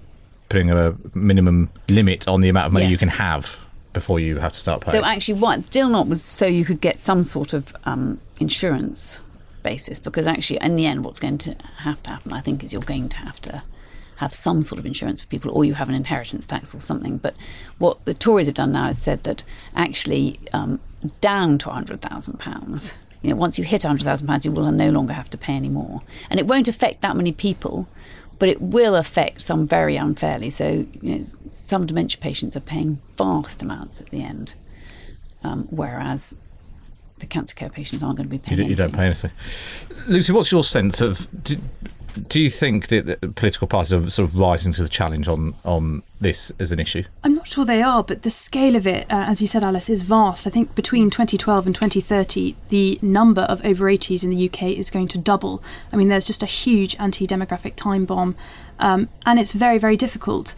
putting 0.48 0.70
a 0.70 0.96
minimum 1.14 1.70
limit 1.88 2.26
on 2.26 2.40
the 2.40 2.48
amount 2.48 2.68
of 2.68 2.72
money 2.72 2.86
Yes. 2.86 2.92
you 2.92 2.98
can 2.98 3.08
have 3.10 3.58
before 3.92 4.18
you 4.18 4.38
have 4.38 4.52
to 4.54 4.58
start 4.58 4.80
paying. 4.82 4.96
So 4.96 5.04
actually, 5.04 5.34
what 5.40 5.60
Dilnot 5.60 6.08
was 6.08 6.22
so 6.24 6.46
you 6.46 6.64
could 6.64 6.80
get 6.80 6.98
some 6.98 7.24
sort 7.24 7.52
of 7.52 7.74
um, 7.84 8.20
insurance 8.40 9.20
basis 9.62 9.98
because 9.98 10.26
actually, 10.26 10.58
in 10.62 10.76
the 10.76 10.86
end, 10.86 11.04
what's 11.04 11.20
going 11.20 11.38
to 11.38 11.54
have 11.78 12.02
to 12.04 12.10
happen, 12.10 12.32
I 12.32 12.40
think, 12.40 12.64
is 12.64 12.72
you're 12.72 12.82
going 12.82 13.08
to 13.10 13.16
have 13.18 13.40
to 13.42 13.62
have 14.18 14.32
some 14.34 14.62
sort 14.62 14.78
of 14.78 14.86
insurance 14.86 15.20
for 15.22 15.26
people, 15.28 15.50
or 15.52 15.64
you 15.64 15.74
have 15.74 15.88
an 15.88 15.94
inheritance 15.94 16.46
tax 16.46 16.74
or 16.74 16.80
something. 16.80 17.16
But 17.18 17.34
what 17.78 18.04
the 18.04 18.14
Tories 18.14 18.46
have 18.46 18.54
done 18.54 18.72
now 18.72 18.88
is 18.90 18.98
said 18.98 19.24
that 19.24 19.44
actually 19.74 20.38
um, 20.52 20.80
down 21.20 21.58
to 21.58 21.70
hundred 21.70 22.00
thousand 22.00 22.38
pounds. 22.38 22.96
You 23.22 23.30
know, 23.30 23.36
once 23.36 23.58
you 23.58 23.64
hit 23.64 23.82
hundred 23.82 24.04
thousand 24.04 24.26
pounds, 24.26 24.44
you 24.44 24.52
will 24.52 24.70
no 24.70 24.90
longer 24.90 25.12
have 25.12 25.30
to 25.30 25.38
pay 25.38 25.54
any 25.54 25.68
more, 25.68 26.02
and 26.30 26.38
it 26.38 26.46
won't 26.46 26.68
affect 26.68 27.00
that 27.00 27.16
many 27.16 27.32
people. 27.32 27.88
But 28.38 28.48
it 28.48 28.60
will 28.62 28.94
affect 28.94 29.40
some 29.40 29.66
very 29.66 29.96
unfairly. 29.96 30.50
So, 30.50 30.86
you 31.02 31.16
know, 31.16 31.24
some 31.50 31.86
dementia 31.86 32.20
patients 32.20 32.56
are 32.56 32.60
paying 32.60 33.00
vast 33.16 33.62
amounts 33.62 34.00
at 34.00 34.10
the 34.10 34.22
end 34.22 34.54
um, 35.42 35.66
whereas 35.70 36.34
the 37.18 37.26
cancer 37.26 37.54
care 37.54 37.68
patients 37.68 38.02
aren't 38.02 38.16
going 38.16 38.28
to 38.28 38.30
be 38.30 38.36
you, 38.36 38.42
paying. 38.42 38.58
don't- 38.60 38.70
you 38.70 38.76
don't 38.76 38.92
pay 38.94 39.06
anything. 39.06 39.30
Lucy, 40.06 40.32
what's 40.32 40.52
your 40.52 40.62
sense 40.64 41.00
of. 41.00 41.26
Do, 41.42 41.56
do 42.28 42.40
you 42.40 42.50
think 42.50 42.88
that 42.88 43.34
political 43.36 43.66
parties 43.66 43.92
are 43.92 44.08
sort 44.10 44.28
of 44.28 44.34
rising 44.36 44.72
to 44.72 44.82
the 44.82 44.88
challenge 44.88 45.28
on, 45.28 45.54
on 45.64 46.02
this 46.20 46.52
as 46.58 46.72
an 46.72 46.78
issue? 46.78 47.04
I'm 47.22 47.34
not 47.34 47.46
sure 47.46 47.64
they 47.64 47.82
are, 47.82 48.02
but 48.02 48.22
the 48.22 48.30
scale 48.30 48.76
of 48.76 48.86
it, 48.86 49.06
uh, 49.10 49.26
as 49.28 49.40
you 49.40 49.46
said, 49.46 49.62
Alice, 49.62 49.88
is 49.88 50.02
vast. 50.02 50.46
I 50.46 50.50
think 50.50 50.74
between 50.74 51.10
2012 51.10 51.66
and 51.66 51.74
2030, 51.74 52.56
the 52.68 52.98
number 53.02 53.42
of 53.42 53.64
over 53.64 53.86
80s 53.86 54.24
in 54.24 54.30
the 54.30 54.48
UK 54.48 54.62
is 54.76 54.90
going 54.90 55.08
to 55.08 55.18
double. 55.18 55.62
I 55.92 55.96
mean, 55.96 56.08
there's 56.08 56.26
just 56.26 56.42
a 56.42 56.46
huge 56.46 56.96
anti 56.98 57.26
demographic 57.26 57.76
time 57.76 58.04
bomb, 58.04 58.36
um, 58.78 59.08
and 59.24 59.38
it's 59.38 59.52
very, 59.52 59.78
very 59.78 59.96
difficult. 59.96 60.54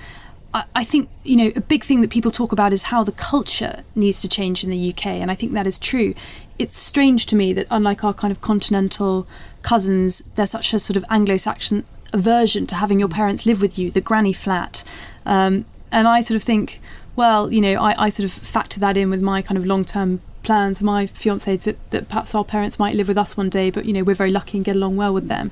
I, 0.55 0.65
I 0.75 0.85
think, 0.85 1.11
you 1.25 1.37
know, 1.37 1.53
a 1.55 1.61
big 1.61 1.85
thing 1.85 2.01
that 2.01 2.11
people 2.11 2.31
talk 2.31 2.53
about 2.53 2.73
is 2.73 2.85
how 2.85 3.05
the 3.05 3.13
culture 3.13 3.85
needs 3.95 4.21
to 4.23 4.29
change 4.29 4.65
in 4.65 4.71
the 4.71 4.91
UK, 4.91 5.07
and 5.07 5.31
I 5.31 5.35
think 5.35 5.53
that 5.53 5.67
is 5.67 5.79
true. 5.79 6.15
It's 6.59 6.77
strange 6.77 7.27
to 7.27 7.37
me 7.37 7.53
that, 7.55 7.67
unlike 7.71 8.05
our 8.05 8.13
kind 8.13 8.31
of 8.31 8.41
continental 8.41 9.27
cousins, 9.63 10.23
there's 10.35 10.51
such 10.51 10.73
a 10.75 10.79
sort 10.79 10.97
of 10.97 11.05
Anglo 11.11 11.37
Saxon 11.37 11.85
aversion 12.13 12.67
to 12.67 12.75
having 12.75 12.99
your 12.99 13.09
parents 13.09 13.47
live 13.47 13.63
with 13.63 13.79
you, 13.79 13.91
the 13.91 14.01
granny 14.01 14.33
flat. 14.33 14.85
Um, 15.27 15.65
and 15.93 16.09
I 16.09 16.21
sort 16.21 16.37
of 16.37 16.43
think, 16.43 16.81
well, 17.17 17.53
you 17.53 17.61
know, 17.61 17.75
I, 17.75 18.07
I 18.07 18.09
sort 18.09 18.25
of 18.25 18.33
factor 18.33 18.81
that 18.81 18.97
in 18.97 19.11
with 19.11 19.21
my 19.21 19.43
kind 19.43 19.59
of 19.59 19.67
long 19.67 19.85
term 19.85 20.21
plans 20.43 20.81
my 20.81 21.07
fiance 21.07 21.55
that, 21.57 21.91
that 21.91 22.09
perhaps 22.09 22.35
our 22.35 22.45
parents 22.45 22.79
might 22.79 22.95
live 22.95 23.09
with 23.09 23.19
us 23.19 23.37
one 23.37 23.49
day, 23.51 23.71
but, 23.71 23.85
you 23.85 23.93
know, 23.93 24.03
we're 24.03 24.15
very 24.15 24.33
lucky 24.33 24.59
and 24.59 24.65
get 24.65 24.77
along 24.77 24.97
well 24.97 25.13
with 25.13 25.29
them. 25.29 25.51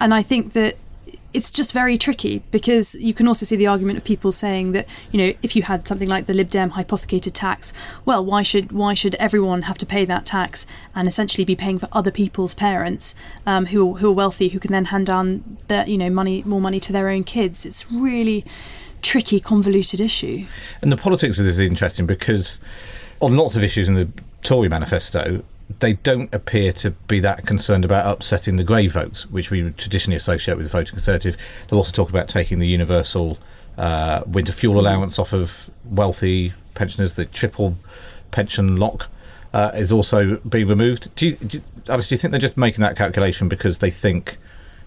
And 0.00 0.12
I 0.12 0.22
think 0.22 0.52
that 0.54 0.76
it's 1.32 1.50
just 1.50 1.72
very 1.72 1.98
tricky 1.98 2.42
because 2.50 2.94
you 2.94 3.12
can 3.12 3.26
also 3.26 3.44
see 3.44 3.56
the 3.56 3.66
argument 3.66 3.98
of 3.98 4.04
people 4.04 4.32
saying 4.32 4.72
that 4.72 4.86
you 5.10 5.18
know 5.18 5.32
if 5.42 5.56
you 5.56 5.62
had 5.62 5.86
something 5.86 6.08
like 6.08 6.26
the 6.26 6.34
Lib 6.34 6.48
Dem 6.50 6.70
hypothecated 6.70 7.34
tax, 7.34 7.72
well, 8.04 8.24
why 8.24 8.42
should 8.42 8.72
why 8.72 8.94
should 8.94 9.14
everyone 9.16 9.62
have 9.62 9.78
to 9.78 9.86
pay 9.86 10.04
that 10.04 10.26
tax 10.26 10.66
and 10.94 11.08
essentially 11.08 11.44
be 11.44 11.56
paying 11.56 11.78
for 11.78 11.88
other 11.92 12.10
people's 12.10 12.54
parents 12.54 13.14
um, 13.46 13.66
who 13.66 13.94
who 13.96 14.08
are 14.08 14.12
wealthy 14.12 14.48
who 14.48 14.60
can 14.60 14.72
then 14.72 14.86
hand 14.86 15.06
down 15.06 15.58
their 15.68 15.86
you 15.88 15.98
know 15.98 16.10
money 16.10 16.42
more 16.44 16.60
money 16.60 16.80
to 16.80 16.92
their 16.92 17.08
own 17.08 17.24
kids? 17.24 17.66
It's 17.66 17.90
really 17.90 18.44
tricky, 19.02 19.38
convoluted 19.38 20.00
issue. 20.00 20.46
And 20.80 20.90
the 20.90 20.96
politics 20.96 21.38
of 21.38 21.44
this 21.44 21.56
is 21.56 21.68
interesting 21.68 22.06
because 22.06 22.58
on 23.20 23.36
lots 23.36 23.54
of 23.54 23.62
issues 23.62 23.88
in 23.88 23.94
the 23.94 24.08
Tory 24.42 24.68
manifesto, 24.68 25.42
they 25.78 25.94
don't 25.94 26.32
appear 26.34 26.72
to 26.72 26.90
be 26.90 27.20
that 27.20 27.46
concerned 27.46 27.84
about 27.84 28.06
upsetting 28.06 28.56
the 28.56 28.64
grey 28.64 28.86
votes, 28.86 29.30
which 29.30 29.50
we 29.50 29.70
traditionally 29.72 30.16
associate 30.16 30.56
with 30.56 30.66
the 30.66 30.70
voting 30.70 30.92
Conservative. 30.92 31.36
They'll 31.68 31.78
also 31.78 31.92
talk 31.92 32.10
about 32.10 32.28
taking 32.28 32.58
the 32.58 32.66
universal 32.66 33.38
uh, 33.78 34.22
winter 34.26 34.52
fuel 34.52 34.78
allowance 34.78 35.18
off 35.18 35.32
of 35.32 35.70
wealthy 35.84 36.52
pensioners. 36.74 37.14
The 37.14 37.24
triple 37.24 37.76
pension 38.30 38.76
lock 38.76 39.08
uh, 39.52 39.72
is 39.74 39.92
also 39.92 40.36
being 40.38 40.68
removed. 40.68 41.14
Do 41.16 41.28
you, 41.28 41.36
do, 41.36 41.60
Alice, 41.88 42.08
do 42.08 42.14
you 42.14 42.18
think 42.18 42.30
they're 42.30 42.40
just 42.40 42.56
making 42.56 42.82
that 42.82 42.96
calculation 42.96 43.48
because 43.48 43.78
they 43.78 43.90
think 43.90 44.36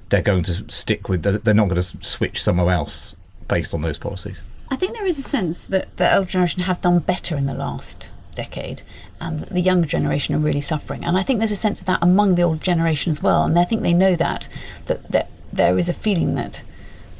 they're 0.10 0.22
going 0.22 0.44
to 0.44 0.70
stick 0.72 1.10
with, 1.10 1.24
they're 1.24 1.54
not 1.54 1.70
going 1.70 1.82
to 1.82 2.06
switch 2.06 2.42
somewhere 2.42 2.70
else 2.70 3.16
based 3.48 3.74
on 3.74 3.82
those 3.82 3.98
policies? 3.98 4.42
I 4.70 4.76
think 4.76 4.96
there 4.96 5.06
is 5.06 5.18
a 5.18 5.24
sense 5.24 5.66
that 5.68 5.96
the 5.98 6.10
elder 6.10 6.30
generation 6.30 6.64
have 6.64 6.82
done 6.82 7.00
better 7.00 7.38
in 7.38 7.46
the 7.46 7.54
last 7.54 8.12
decade 8.36 8.84
and 9.20 9.42
the 9.42 9.62
younger 9.62 9.88
generation 9.88 10.36
are 10.36 10.40
really 10.40 10.62
suffering. 10.62 11.04
And 11.04 11.18
I 11.18 11.24
think 11.24 11.40
there's 11.40 11.52
a 11.52 11.56
sense 11.56 11.80
of 11.80 11.86
that 11.88 12.00
among 12.02 12.36
the 12.36 12.44
old 12.44 12.62
generation 12.62 13.10
as 13.10 13.24
well. 13.24 13.44
And 13.44 13.58
I 13.58 13.64
think 13.64 13.82
they 13.82 13.94
know 13.94 14.16
that, 14.16 14.48
that, 14.86 15.12
that 15.12 15.30
there 15.52 15.78
is 15.78 15.90
a 15.90 15.94
feeling 15.94 16.36
that 16.36 16.64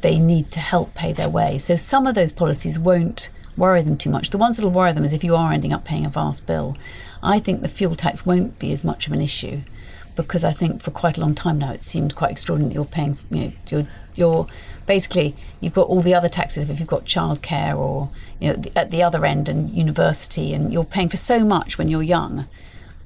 they 0.02 0.20
need 0.20 0.52
to 0.52 0.60
help 0.60 0.94
pay 0.94 1.12
their 1.12 1.30
way. 1.30 1.58
So 1.58 1.76
some 1.76 2.06
of 2.06 2.16
those 2.16 2.32
policies 2.32 2.78
won't 2.78 3.30
worry 3.56 3.82
them 3.82 3.98
too 3.98 4.12
much. 4.12 4.30
The 4.30 4.38
ones 4.38 4.58
that 4.58 4.64
will 4.64 4.72
worry 4.72 4.94
them 4.94 5.04
is 5.04 5.14
if 5.14 5.24
you 5.24 5.36
are 5.36 5.52
ending 5.52 5.74
up 5.74 5.86
paying 5.86 6.06
a 6.06 6.10
vast 6.10 6.46
bill. 6.46 6.78
I 7.24 7.40
think 7.40 7.62
the 7.62 7.68
fuel 7.68 7.96
tax 7.96 8.26
won't 8.26 8.60
be 8.60 8.72
as 8.72 8.84
much 8.84 9.08
of 9.08 9.14
an 9.14 9.22
issue 9.22 9.62
because 10.24 10.44
I 10.44 10.52
think 10.52 10.82
for 10.82 10.92
quite 10.92 11.18
a 11.18 11.22
long 11.22 11.36
time 11.36 11.58
now 11.58 11.72
it 11.72 11.82
seemed 11.82 12.16
quite 12.16 12.32
extraordinary 12.32 12.70
that 12.70 12.76
you're 12.76 12.86
paying, 12.86 13.18
you 13.30 13.44
know, 13.46 13.52
you're, 13.70 13.88
you're 14.16 14.48
basically 14.86 15.36
you've 15.62 15.74
got 15.74 15.88
all 15.88 16.02
the 16.02 16.14
other 16.14 16.28
taxes 16.28 16.70
if 16.70 16.80
you've 16.80 16.88
got 16.88 17.06
childcare 17.06 17.78
or 17.78 18.10
you 18.40 18.50
know 18.50 18.56
the, 18.56 18.78
at 18.78 18.92
the 18.92 19.04
other 19.04 19.26
end 19.26 19.48
and 19.48 19.70
university 19.70 20.54
and 20.54 20.74
you're 20.74 20.84
paying 20.84 21.10
for 21.10 21.18
so 21.18 21.46
much 21.46 21.78
when 21.78 21.88
you're 21.88 22.04
young 22.04 22.48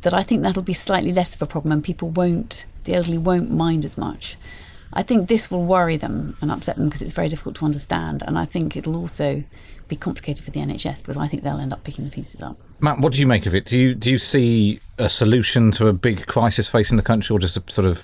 that 0.02 0.14
I 0.14 0.24
think 0.24 0.42
that'll 0.42 0.64
be 0.64 0.74
slightly 0.74 1.12
less 1.14 1.36
of 1.36 1.42
a 1.42 1.46
problem 1.46 1.72
and 1.72 1.84
people 1.84 2.10
won't 2.10 2.66
the 2.86 2.94
elderly 2.94 3.18
won't 3.18 3.52
mind 3.52 3.86
as 3.86 3.98
much. 3.98 4.38
I 4.94 5.04
think 5.04 5.28
this 5.28 5.50
will 5.50 5.66
worry 5.66 5.98
them 5.98 6.38
and 6.42 6.52
upset 6.52 6.76
them 6.76 6.86
because 6.86 7.02
it's 7.02 7.14
very 7.14 7.28
difficult 7.28 7.56
to 7.58 7.66
understand 7.66 8.24
and 8.26 8.38
I 8.38 8.46
think 8.46 8.76
it'll 8.76 8.96
also 8.96 9.44
be 9.88 9.96
complicated 9.98 10.44
for 10.44 10.52
the 10.52 10.62
NHS 10.62 11.00
because 11.00 11.18
I 11.18 11.28
think 11.28 11.44
they'll 11.44 11.60
end 11.60 11.74
up 11.74 11.84
picking 11.84 12.06
the 12.06 12.12
pieces 12.12 12.42
up. 12.42 12.58
Matt, 12.80 13.00
what 13.00 13.14
do 13.14 13.20
you 13.20 13.28
make 13.28 13.46
of 13.46 13.54
it? 13.54 13.66
Do 13.66 13.78
you 13.78 13.94
do 13.94 14.10
you 14.10 14.18
see 14.18 14.80
a 14.98 15.10
solution 15.10 15.70
to 15.72 15.88
a 15.88 15.94
big 15.94 16.26
crisis 16.26 16.68
facing 16.68 16.98
the 16.98 17.04
country, 17.04 17.34
or 17.34 17.40
just 17.40 17.58
a 17.58 17.64
sort 17.68 17.86
of? 17.86 18.04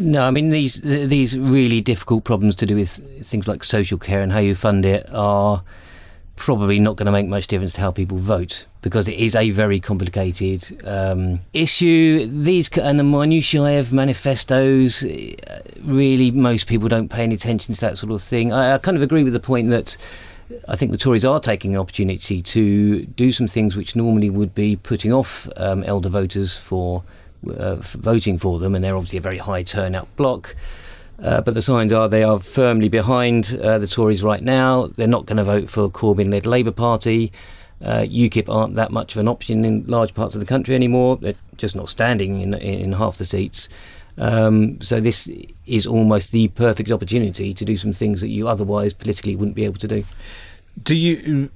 No, 0.00 0.22
I 0.22 0.30
mean 0.30 0.48
these 0.48 0.80
these 0.80 1.38
really 1.38 1.82
difficult 1.82 2.24
problems 2.24 2.56
to 2.56 2.66
do 2.66 2.74
with 2.74 2.90
things 3.26 3.46
like 3.46 3.62
social 3.62 3.98
care 3.98 4.22
and 4.22 4.32
how 4.32 4.38
you 4.38 4.54
fund 4.54 4.86
it 4.86 5.06
are 5.12 5.62
probably 6.36 6.78
not 6.78 6.96
going 6.96 7.04
to 7.04 7.12
make 7.12 7.26
much 7.26 7.46
difference 7.48 7.74
to 7.74 7.82
how 7.82 7.90
people 7.90 8.16
vote 8.16 8.64
because 8.80 9.06
it 9.08 9.16
is 9.16 9.36
a 9.36 9.50
very 9.50 9.78
complicated 9.78 10.80
um, 10.88 11.40
issue. 11.52 12.26
These 12.26 12.70
and 12.78 12.98
the 12.98 13.04
minutiae 13.04 13.78
of 13.78 13.92
manifestos, 13.92 15.04
uh, 15.04 15.60
really, 15.84 16.30
most 16.30 16.66
people 16.66 16.88
don't 16.88 17.10
pay 17.10 17.24
any 17.24 17.34
attention 17.34 17.74
to 17.74 17.80
that 17.82 17.98
sort 17.98 18.10
of 18.10 18.22
thing. 18.22 18.54
I, 18.54 18.74
I 18.74 18.78
kind 18.78 18.96
of 18.96 19.02
agree 19.02 19.22
with 19.22 19.34
the 19.34 19.40
point 19.40 19.68
that. 19.70 19.96
I 20.66 20.74
think 20.74 20.90
the 20.90 20.98
Tories 20.98 21.24
are 21.24 21.38
taking 21.38 21.76
an 21.76 21.80
opportunity 21.80 22.42
to 22.42 23.06
do 23.06 23.30
some 23.30 23.46
things 23.46 23.76
which 23.76 23.94
normally 23.94 24.30
would 24.30 24.52
be 24.52 24.74
putting 24.74 25.12
off 25.12 25.48
um, 25.56 25.84
elder 25.84 26.08
voters 26.08 26.56
for 26.58 27.04
uh, 27.46 27.76
voting 27.76 28.38
for 28.38 28.58
them, 28.58 28.74
and 28.74 28.84
they're 28.84 28.96
obviously 28.96 29.18
a 29.18 29.22
very 29.22 29.38
high 29.38 29.62
turnout 29.62 30.14
block. 30.16 30.54
Uh, 31.22 31.40
but 31.40 31.52
the 31.54 31.62
signs 31.62 31.92
are 31.92 32.08
they 32.08 32.22
are 32.22 32.40
firmly 32.40 32.88
behind 32.88 33.58
uh, 33.62 33.78
the 33.78 33.86
Tories 33.86 34.22
right 34.22 34.42
now. 34.42 34.86
They're 34.86 35.06
not 35.06 35.26
going 35.26 35.36
to 35.36 35.44
vote 35.44 35.68
for 35.68 35.90
Corbyn-led 35.90 36.46
Labour 36.46 36.72
Party. 36.72 37.30
Uh, 37.82 38.02
UKIP 38.02 38.48
aren't 38.48 38.74
that 38.74 38.90
much 38.90 39.14
of 39.14 39.20
an 39.20 39.28
option 39.28 39.64
in 39.64 39.86
large 39.86 40.14
parts 40.14 40.34
of 40.34 40.40
the 40.40 40.46
country 40.46 40.74
anymore. 40.74 41.16
They're 41.16 41.34
just 41.56 41.76
not 41.76 41.88
standing 41.88 42.40
in, 42.40 42.54
in 42.54 42.92
half 42.92 43.16
the 43.16 43.24
seats. 43.24 43.68
Um, 44.18 44.80
so 44.80 45.00
this 45.00 45.30
is 45.66 45.86
almost 45.86 46.32
the 46.32 46.48
perfect 46.48 46.90
opportunity 46.90 47.54
to 47.54 47.64
do 47.64 47.76
some 47.76 47.92
things 47.92 48.20
that 48.20 48.28
you 48.28 48.48
otherwise 48.48 48.92
politically 48.92 49.36
wouldn't 49.36 49.56
be 49.56 49.64
able 49.64 49.78
to 49.78 49.88
do. 49.88 50.04
Do 50.82 50.96
you 50.96 51.50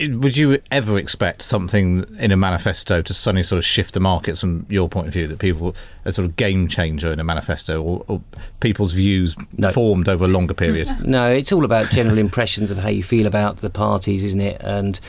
would 0.00 0.36
you 0.36 0.58
ever 0.70 0.98
expect 0.98 1.42
something 1.42 2.06
in 2.18 2.30
a 2.30 2.36
manifesto 2.36 3.02
to 3.02 3.12
suddenly 3.12 3.42
sort 3.42 3.58
of 3.58 3.64
shift 3.64 3.94
the 3.94 4.00
markets 4.00 4.40
from 4.40 4.64
your 4.70 4.88
point 4.88 5.08
of 5.08 5.12
view 5.12 5.26
that 5.26 5.38
people 5.38 5.74
a 6.04 6.12
sort 6.12 6.24
of 6.24 6.36
game 6.36 6.66
changer 6.66 7.12
in 7.12 7.20
a 7.20 7.24
manifesto 7.24 7.82
or, 7.82 8.04
or 8.08 8.22
people's 8.60 8.92
views 8.92 9.36
no. 9.56 9.70
formed 9.72 10.08
over 10.08 10.24
a 10.24 10.28
longer 10.28 10.54
period? 10.54 10.88
No, 11.04 11.30
it's 11.30 11.50
all 11.50 11.64
about 11.64 11.90
general 11.90 12.18
impressions 12.18 12.70
of 12.70 12.78
how 12.78 12.88
you 12.88 13.02
feel 13.02 13.26
about 13.26 13.58
the 13.58 13.70
parties, 13.70 14.22
isn't 14.22 14.40
it? 14.40 14.60
And 14.60 15.00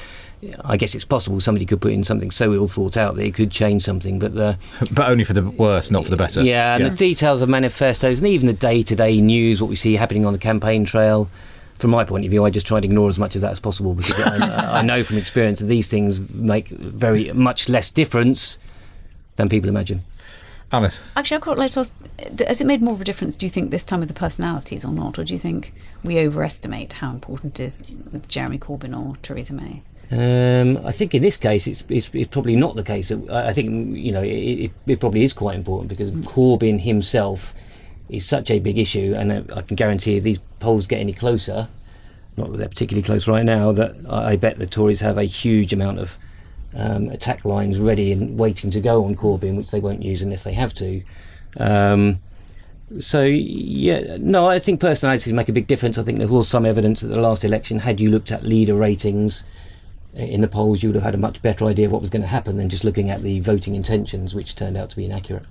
I 0.66 0.78
guess 0.78 0.96
it's 0.96 1.06
possible 1.06 1.40
somebody 1.40 1.66
could 1.66 1.82
put 1.82 1.92
in 1.92 2.04
something 2.04 2.32
so 2.32 2.54
ill 2.54 2.68
thought 2.68 2.98
out 2.98 3.16
that 3.16 3.26
it 3.26 3.36
could 3.36 3.52
change 3.52 3.84
something, 3.84 4.18
but 4.18 4.34
the 4.34 4.58
but 4.92 5.10
only 5.10 5.24
for 5.24 5.34
the 5.34 5.48
worse, 5.48 5.92
not 5.92 6.04
for 6.04 6.10
the 6.10 6.18
better. 6.18 6.42
Yeah, 6.42 6.76
and 6.76 6.84
yeah. 6.84 6.90
the 6.90 6.96
details 6.96 7.42
of 7.42 7.50
manifestos 7.50 8.20
and 8.20 8.28
even 8.28 8.48
the 8.48 8.54
day 8.54 8.82
to 8.82 8.96
day 8.96 9.22
news, 9.22 9.62
what 9.62 9.70
we 9.70 9.76
see 9.76 9.96
happening 9.96 10.26
on 10.26 10.34
the 10.34 10.40
campaign 10.40 10.86
trail. 10.86 11.30
From 11.82 11.90
my 11.90 12.04
point 12.04 12.26
of 12.26 12.30
view, 12.30 12.46
I 12.46 12.52
just 12.52 12.68
try 12.68 12.80
to 12.80 12.86
ignore 12.86 13.10
as 13.10 13.18
much 13.18 13.36
of 13.36 13.42
that 13.42 13.52
as 13.54 13.60
possible 13.60 13.96
because 13.96 14.20
I, 14.20 14.78
I 14.80 14.82
know 14.84 15.04
from 15.04 15.18
experience 15.18 15.58
that 15.62 15.66
these 15.66 15.90
things 15.90 16.36
make 16.36 16.68
very 16.68 17.34
much 17.34 17.70
less 17.70 17.90
difference 17.90 18.60
than 19.38 19.50
people 19.50 19.68
imagine. 19.68 20.04
Alice. 20.72 21.02
Actually, 21.16 21.38
I'd 21.38 21.42
quite 21.42 21.58
like 21.58 21.72
to 21.72 21.80
ask 21.80 21.96
has 22.46 22.62
it 22.62 22.68
made 22.68 22.84
more 22.84 22.94
of 22.94 23.02
a 23.02 23.04
difference, 23.04 23.36
do 23.36 23.48
you 23.48 23.50
think, 23.50 23.72
this 23.72 23.84
time 23.84 24.00
with 24.00 24.10
the 24.10 24.14
personalities 24.14 24.86
or 24.86 24.92
not? 24.92 25.18
Or 25.18 25.24
do 25.24 25.34
you 25.34 25.40
think 25.40 25.74
we 26.04 26.20
overestimate 26.20 26.94
how 26.94 27.10
important 27.10 27.60
it 27.60 27.64
is 27.64 27.84
with 28.12 28.28
Jeremy 28.28 28.60
Corbyn 28.60 28.96
or 28.96 29.16
Theresa 29.24 29.54
May? 29.56 29.82
Um, 30.12 30.86
I 30.86 30.92
think 30.92 31.16
in 31.16 31.24
this 31.24 31.38
case, 31.38 31.66
it's, 31.66 31.84
it's, 31.90 32.12
it's, 32.14 32.28
probably 32.28 32.56
not 32.56 32.76
the 32.76 32.84
case. 32.84 33.12
I 33.12 33.54
think 33.54 33.98
you 33.98 34.12
know 34.12 34.22
it, 34.22 34.28
it, 34.28 34.72
it 34.86 35.00
probably 35.00 35.24
is 35.24 35.34
quite 35.34 35.56
important 35.56 35.90
because 35.90 36.12
mm. 36.12 36.24
Corbyn 36.26 36.80
himself 36.80 37.56
is 38.12 38.28
such 38.28 38.52
a 38.52 38.60
big 38.60 38.78
issue, 38.78 39.14
and 39.16 39.52
I 39.54 39.62
can 39.62 39.76
guarantee 39.76 40.18
if 40.18 40.24
these 40.24 40.40
polls 40.60 40.86
get 40.86 41.00
any 41.00 41.14
closer, 41.14 41.70
not 42.36 42.52
that 42.52 42.58
they're 42.58 42.68
particularly 42.68 43.06
close 43.06 43.28
right 43.28 43.46
now, 43.46 43.72
that 43.72 43.96
I 44.10 44.36
bet 44.36 44.60
the 44.60 44.68
Tories 44.68 45.00
have 45.00 45.18
a 45.18 45.24
huge 45.24 45.72
amount 45.72 46.00
of 46.00 46.18
um, 46.76 47.08
attack 47.10 47.46
lines 47.46 47.80
ready 47.80 48.12
and 48.12 48.38
waiting 48.38 48.70
to 48.72 48.82
go 48.82 49.06
on 49.06 49.16
Corbyn, 49.16 49.56
which 49.56 49.72
they 49.72 49.80
won't 49.80 50.04
use 50.04 50.22
unless 50.22 50.44
they 50.44 50.54
have 50.54 50.74
to. 50.76 51.02
Um, 51.58 52.20
so 53.00 53.24
yeah, 53.24 54.18
no, 54.20 54.48
I 54.48 54.60
think 54.60 54.82
personalities 54.82 55.32
make 55.32 55.48
a 55.48 55.54
big 55.54 55.68
difference. 55.68 55.98
I 55.98 56.04
think 56.04 56.18
there 56.18 56.28
was 56.28 56.50
some 56.50 56.66
evidence 56.66 57.04
at 57.04 57.10
the 57.10 57.20
last 57.20 57.46
election. 57.46 57.80
Had 57.80 58.02
you 58.02 58.12
looked 58.12 58.32
at 58.32 58.44
leader 58.44 58.76
ratings 58.76 59.46
in 60.14 60.42
the 60.42 60.50
polls, 60.50 60.84
you 60.84 60.90
would 60.90 60.96
have 60.96 61.06
had 61.06 61.16
a 61.16 61.18
much 61.18 61.42
better 61.42 61.64
idea 61.64 61.86
of 61.86 61.94
what 61.94 62.02
was 62.02 62.10
going 62.10 62.24
to 62.24 62.28
happen 62.28 62.58
than 62.58 62.68
just 62.68 62.84
looking 62.84 63.10
at 63.10 63.22
the 63.22 63.40
voting 63.40 63.76
intentions, 63.76 64.36
which 64.36 64.56
turned 64.56 64.76
out 64.76 64.90
to 64.90 64.98
be 64.98 65.06
inaccurate. 65.06 65.46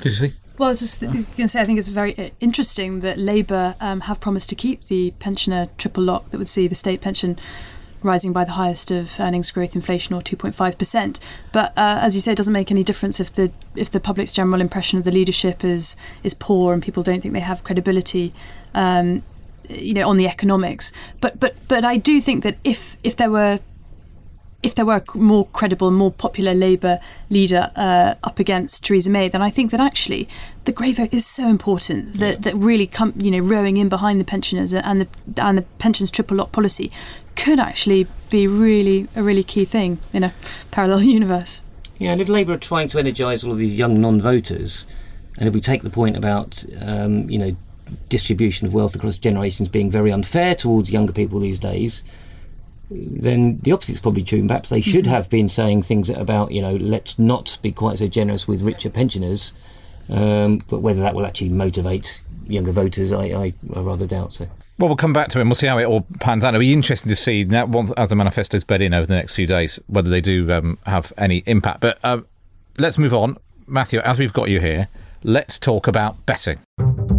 Did 0.00 0.04
you 0.04 0.12
see? 0.12 0.34
Well, 0.58 0.66
I 0.66 0.70
was 0.70 0.80
just 0.80 1.00
going 1.00 1.24
to 1.24 1.46
say, 1.46 1.60
I 1.60 1.64
think 1.64 1.78
it's 1.78 1.88
very 1.88 2.18
uh, 2.18 2.30
interesting 2.40 2.98
that 3.00 3.16
Labour 3.16 3.76
um, 3.80 4.00
have 4.02 4.18
promised 4.18 4.48
to 4.48 4.56
keep 4.56 4.86
the 4.86 5.12
pensioner 5.20 5.68
triple 5.78 6.02
lock 6.02 6.30
that 6.30 6.38
would 6.38 6.48
see 6.48 6.66
the 6.66 6.74
state 6.74 7.00
pension 7.00 7.38
rising 8.02 8.32
by 8.32 8.44
the 8.44 8.52
highest 8.52 8.90
of 8.90 9.20
earnings 9.20 9.52
growth 9.52 9.76
inflation 9.76 10.16
or 10.16 10.20
2.5%. 10.20 11.20
But 11.52 11.70
uh, 11.76 12.00
as 12.02 12.16
you 12.16 12.20
say, 12.20 12.32
it 12.32 12.36
doesn't 12.38 12.52
make 12.52 12.72
any 12.72 12.82
difference 12.82 13.20
if 13.20 13.32
the 13.32 13.52
if 13.76 13.90
the 13.92 14.00
public's 14.00 14.32
general 14.32 14.60
impression 14.60 14.98
of 14.98 15.04
the 15.04 15.12
leadership 15.12 15.64
is 15.64 15.96
is 16.24 16.34
poor 16.34 16.72
and 16.72 16.82
people 16.82 17.04
don't 17.04 17.20
think 17.20 17.34
they 17.34 17.40
have 17.40 17.62
credibility. 17.62 18.34
Um, 18.74 19.22
you 19.68 19.92
know, 19.92 20.08
on 20.08 20.16
the 20.16 20.26
economics, 20.26 20.92
but 21.20 21.38
but 21.38 21.54
but 21.68 21.84
I 21.84 21.98
do 21.98 22.22
think 22.22 22.42
that 22.42 22.56
if 22.64 22.96
if 23.04 23.16
there 23.16 23.30
were 23.30 23.60
if 24.62 24.74
there 24.74 24.84
were 24.84 24.96
a 24.96 25.18
more 25.18 25.46
credible, 25.48 25.90
more 25.90 26.10
popular 26.10 26.52
Labour 26.52 26.98
leader 27.30 27.70
uh, 27.76 28.14
up 28.24 28.38
against 28.38 28.84
Theresa 28.84 29.08
May, 29.08 29.28
then 29.28 29.40
I 29.40 29.50
think 29.50 29.70
that 29.70 29.80
actually 29.80 30.28
the 30.64 30.72
grey 30.72 30.92
vote 30.92 31.14
is 31.14 31.24
so 31.24 31.48
important 31.48 32.14
that, 32.14 32.32
yeah. 32.32 32.40
that 32.40 32.56
really 32.56 32.86
come, 32.86 33.12
you 33.16 33.30
know, 33.30 33.38
rowing 33.38 33.76
in 33.76 33.88
behind 33.88 34.20
the 34.20 34.24
pensioners 34.24 34.74
and 34.74 35.02
the 35.02 35.08
and 35.42 35.58
the 35.58 35.62
pensions 35.78 36.10
triple 36.10 36.36
lock 36.36 36.50
policy 36.50 36.90
could 37.36 37.60
actually 37.60 38.08
be 38.30 38.48
really 38.48 39.06
a 39.14 39.22
really 39.22 39.44
key 39.44 39.64
thing 39.64 39.98
in 40.12 40.24
a 40.24 40.34
parallel 40.72 41.02
universe. 41.18 41.62
Yeah, 41.98 42.12
and 42.12 42.20
if 42.20 42.28
Labour 42.28 42.54
are 42.54 42.58
trying 42.58 42.88
to 42.88 42.98
energise 42.98 43.44
all 43.44 43.52
of 43.52 43.58
these 43.58 43.74
young 43.74 44.00
non-voters, 44.00 44.86
and 45.36 45.48
if 45.48 45.54
we 45.54 45.60
take 45.60 45.82
the 45.82 45.90
point 45.90 46.16
about 46.16 46.64
um, 46.80 47.30
you 47.30 47.38
know 47.38 47.56
distribution 48.08 48.66
of 48.66 48.74
wealth 48.74 48.96
across 48.96 49.16
generations 49.16 49.68
being 49.68 49.90
very 49.90 50.10
unfair 50.10 50.54
towards 50.54 50.90
younger 50.90 51.12
people 51.12 51.38
these 51.38 51.58
days 51.58 52.02
then 52.90 53.58
the 53.60 53.72
opposite 53.72 53.92
is 53.94 54.00
probably 54.00 54.22
true. 54.22 54.46
Perhaps 54.46 54.70
they 54.70 54.80
should 54.80 55.04
mm-hmm. 55.04 55.14
have 55.14 55.30
been 55.30 55.48
saying 55.48 55.82
things 55.82 56.08
about, 56.10 56.52
you 56.52 56.62
know, 56.62 56.76
let's 56.76 57.18
not 57.18 57.58
be 57.62 57.72
quite 57.72 57.98
so 57.98 58.08
generous 58.08 58.48
with 58.48 58.62
richer 58.62 58.90
pensioners. 58.90 59.54
Um, 60.10 60.62
but 60.70 60.80
whether 60.80 61.00
that 61.00 61.14
will 61.14 61.26
actually 61.26 61.50
motivate 61.50 62.22
younger 62.46 62.72
voters, 62.72 63.12
I, 63.12 63.24
I, 63.24 63.52
I, 63.74 63.80
rather 63.80 64.06
doubt 64.06 64.32
so. 64.32 64.46
Well, 64.78 64.88
we'll 64.88 64.96
come 64.96 65.12
back 65.12 65.28
to 65.30 65.38
it 65.38 65.42
and 65.42 65.50
we'll 65.50 65.56
see 65.56 65.66
how 65.66 65.78
it 65.78 65.84
all 65.84 66.06
pans 66.20 66.44
out. 66.44 66.54
It'll 66.54 66.60
be 66.60 66.72
interesting 66.72 67.10
to 67.10 67.16
see 67.16 67.44
now, 67.44 67.66
once, 67.66 67.90
as 67.92 68.08
the 68.08 68.16
manifestos 68.16 68.64
bed 68.64 68.80
in 68.80 68.94
over 68.94 69.06
the 69.06 69.14
next 69.14 69.34
few 69.34 69.46
days, 69.46 69.78
whether 69.86 70.08
they 70.08 70.20
do 70.20 70.50
um, 70.52 70.78
have 70.86 71.12
any 71.18 71.42
impact. 71.46 71.80
But 71.80 72.02
um, 72.04 72.26
let's 72.78 72.96
move 72.96 73.12
on. 73.12 73.36
Matthew, 73.66 74.00
as 74.00 74.18
we've 74.18 74.32
got 74.32 74.48
you 74.48 74.60
here, 74.60 74.88
let's 75.22 75.58
talk 75.58 75.86
about 75.88 76.24
betting. 76.24 76.58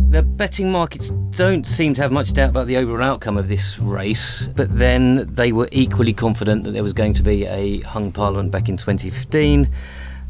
The 0.09 0.23
betting 0.23 0.71
markets 0.71 1.11
don't 1.29 1.67
seem 1.67 1.93
to 1.93 2.01
have 2.01 2.11
much 2.11 2.33
doubt 2.33 2.49
about 2.49 2.65
the 2.65 2.77
overall 2.77 3.03
outcome 3.03 3.37
of 3.37 3.47
this 3.47 3.77
race, 3.77 4.47
but 4.47 4.67
then 4.75 5.31
they 5.35 5.51
were 5.51 5.69
equally 5.71 6.13
confident 6.13 6.63
that 6.63 6.71
there 6.71 6.81
was 6.81 6.93
going 6.93 7.13
to 7.13 7.21
be 7.21 7.45
a 7.45 7.79
hung 7.81 8.11
parliament 8.11 8.49
back 8.49 8.69
in 8.69 8.75
2015. 8.75 9.69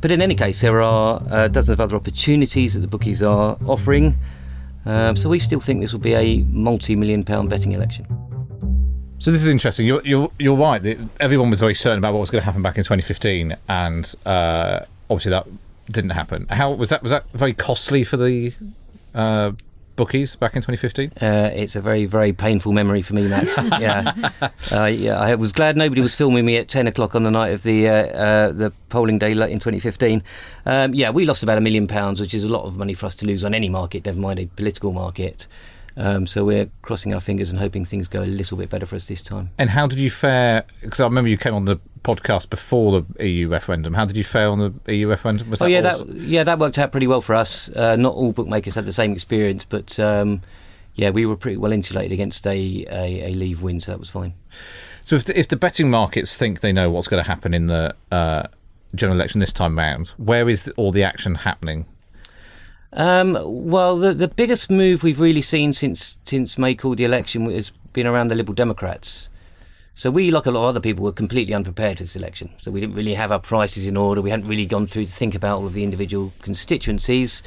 But 0.01 0.11
in 0.11 0.21
any 0.21 0.35
case, 0.35 0.59
there 0.59 0.81
are 0.81 1.23
uh, 1.29 1.47
dozens 1.47 1.69
of 1.69 1.79
other 1.79 1.95
opportunities 1.95 2.73
that 2.73 2.81
the 2.81 2.89
bookies 2.89 3.23
are 3.23 3.57
offering. 3.65 4.17
Um, 4.85 5.15
so 5.15 5.29
we 5.29 5.39
still 5.39 5.61
think 5.61 5.79
this 5.79 5.93
will 5.93 6.01
be 6.01 6.13
a 6.13 6.43
multi-million 6.43 7.23
pound 7.23 7.49
betting 7.49 7.71
election. 7.71 8.05
So 9.19 9.31
this 9.31 9.41
is 9.41 9.47
interesting. 9.47 9.85
You're 9.85 10.01
you're, 10.03 10.29
you're 10.37 10.57
right. 10.57 10.99
Everyone 11.21 11.49
was 11.49 11.61
very 11.61 11.73
certain 11.73 11.99
about 11.99 12.11
what 12.11 12.19
was 12.19 12.29
going 12.29 12.41
to 12.41 12.45
happen 12.45 12.61
back 12.61 12.77
in 12.77 12.83
2015, 12.83 13.55
and 13.69 14.13
uh, 14.25 14.81
obviously 15.09 15.29
that 15.29 15.47
didn't 15.89 16.11
happen. 16.11 16.47
How 16.49 16.69
was 16.73 16.89
that? 16.89 17.01
Was 17.01 17.13
that 17.13 17.31
very 17.31 17.53
costly 17.53 18.03
for 18.03 18.17
the 18.17 18.53
uh, 19.15 19.53
bookies 19.99 20.37
back 20.37 20.55
in 20.55 20.61
2015? 20.61 21.11
Uh, 21.21 21.51
it's 21.53 21.75
a 21.75 21.81
very, 21.81 22.05
very 22.05 22.31
painful 22.31 22.71
memory 22.71 23.01
for 23.01 23.15
me, 23.15 23.27
Max. 23.27 23.53
yeah. 23.81 24.13
Uh, 24.71 24.85
yeah, 24.85 25.19
I 25.19 25.35
was 25.35 25.51
glad 25.51 25.75
nobody 25.75 25.99
was 25.99 26.15
filming 26.15 26.45
me 26.45 26.55
at 26.55 26.69
10 26.69 26.87
o'clock 26.87 27.15
on 27.15 27.23
the 27.23 27.29
night 27.29 27.49
of 27.49 27.63
the 27.63 27.89
uh, 27.89 27.93
uh 27.93 28.51
the 28.53 28.71
polling 28.87 29.19
day 29.19 29.31
in 29.31 29.59
2015. 29.59 30.23
Um, 30.65 30.93
yeah, 30.93 31.09
we 31.09 31.25
lost 31.25 31.43
about 31.43 31.57
a 31.57 31.61
million 31.61 31.85
pounds, 31.85 32.21
which 32.21 32.33
is 32.33 32.45
a 32.45 32.49
lot 32.49 32.63
of 32.63 32.77
money 32.77 32.93
for 32.93 33.07
us 33.07 33.15
to 33.15 33.25
lose 33.25 33.43
on 33.43 33.53
any 33.53 33.67
market, 33.67 34.05
never 34.05 34.19
mind 34.19 34.39
a 34.39 34.45
political 34.45 34.93
market. 34.93 35.47
Um, 35.97 36.27
so 36.27 36.45
we're 36.45 36.69
crossing 36.81 37.13
our 37.13 37.19
fingers 37.19 37.49
and 37.49 37.59
hoping 37.59 37.85
things 37.85 38.07
go 38.07 38.21
a 38.21 38.23
little 38.23 38.57
bit 38.57 38.69
better 38.69 38.85
for 38.85 38.95
us 38.95 39.07
this 39.07 39.21
time. 39.21 39.51
And 39.57 39.69
how 39.69 39.87
did 39.87 39.99
you 39.99 40.09
fare? 40.09 40.63
Because 40.81 40.99
I 40.99 41.05
remember 41.05 41.29
you 41.29 41.37
came 41.37 41.53
on 41.53 41.65
the 41.65 41.77
podcast 42.03 42.49
before 42.49 43.01
the 43.01 43.25
EU 43.27 43.47
referendum. 43.47 43.93
How 43.93 44.05
did 44.05 44.15
you 44.17 44.23
fare 44.23 44.49
on 44.49 44.59
the 44.59 44.93
EU 44.93 45.07
referendum? 45.07 45.49
Was 45.49 45.61
oh 45.61 45.65
yeah, 45.65 45.81
that 45.81 46.07
yeah 46.09 46.43
that 46.43 46.59
worked 46.59 46.77
out 46.77 46.91
pretty 46.91 47.07
well 47.07 47.21
for 47.21 47.35
us. 47.35 47.69
Uh, 47.71 47.95
not 47.95 48.13
all 48.13 48.31
bookmakers 48.31 48.75
had 48.75 48.85
the 48.85 48.93
same 48.93 49.11
experience, 49.11 49.65
but 49.65 49.99
um, 49.99 50.41
yeah, 50.95 51.09
we 51.09 51.25
were 51.25 51.37
pretty 51.37 51.57
well 51.57 51.71
insulated 51.71 52.11
against 52.11 52.45
a, 52.45 52.85
a, 52.89 53.31
a 53.31 53.33
leave 53.33 53.61
win, 53.61 53.79
so 53.79 53.91
that 53.91 53.99
was 53.99 54.09
fine. 54.09 54.33
So 55.03 55.15
if 55.15 55.25
the, 55.25 55.39
if 55.39 55.47
the 55.47 55.55
betting 55.55 55.89
markets 55.89 56.37
think 56.37 56.59
they 56.59 56.73
know 56.73 56.89
what's 56.89 57.07
going 57.07 57.23
to 57.23 57.27
happen 57.27 57.53
in 57.53 57.67
the 57.67 57.95
uh, 58.11 58.43
general 58.95 59.17
election 59.17 59.39
this 59.39 59.53
time 59.53 59.77
round, 59.77 60.09
where 60.17 60.49
is 60.49 60.71
all 60.77 60.91
the 60.91 61.03
action 61.03 61.35
happening 61.35 61.85
um, 62.93 63.37
well, 63.43 63.95
the 63.95 64.13
the 64.13 64.27
biggest 64.27 64.69
move 64.69 65.03
we've 65.03 65.19
really 65.19 65.41
seen 65.41 65.73
since 65.73 66.17
since 66.23 66.57
May 66.57 66.75
called 66.75 66.97
the 66.97 67.03
election 67.05 67.49
has 67.51 67.71
been 67.93 68.07
around 68.07 68.29
the 68.29 68.35
Liberal 68.35 68.55
Democrats. 68.55 69.29
So 69.93 70.09
we, 70.09 70.31
like 70.31 70.45
a 70.45 70.51
lot 70.51 70.63
of 70.63 70.69
other 70.69 70.79
people, 70.79 71.03
were 71.03 71.11
completely 71.11 71.53
unprepared 71.53 71.97
for 71.97 72.03
this 72.03 72.15
election. 72.15 72.51
So 72.57 72.71
we 72.71 72.79
didn't 72.79 72.95
really 72.95 73.15
have 73.15 73.33
our 73.33 73.39
prices 73.39 73.85
in 73.85 73.97
order. 73.97 74.21
We 74.21 74.29
hadn't 74.29 74.47
really 74.47 74.65
gone 74.65 74.87
through 74.87 75.07
to 75.07 75.11
think 75.11 75.35
about 75.35 75.57
all 75.57 75.65
of 75.65 75.73
the 75.73 75.83
individual 75.83 76.31
constituencies. 76.41 77.43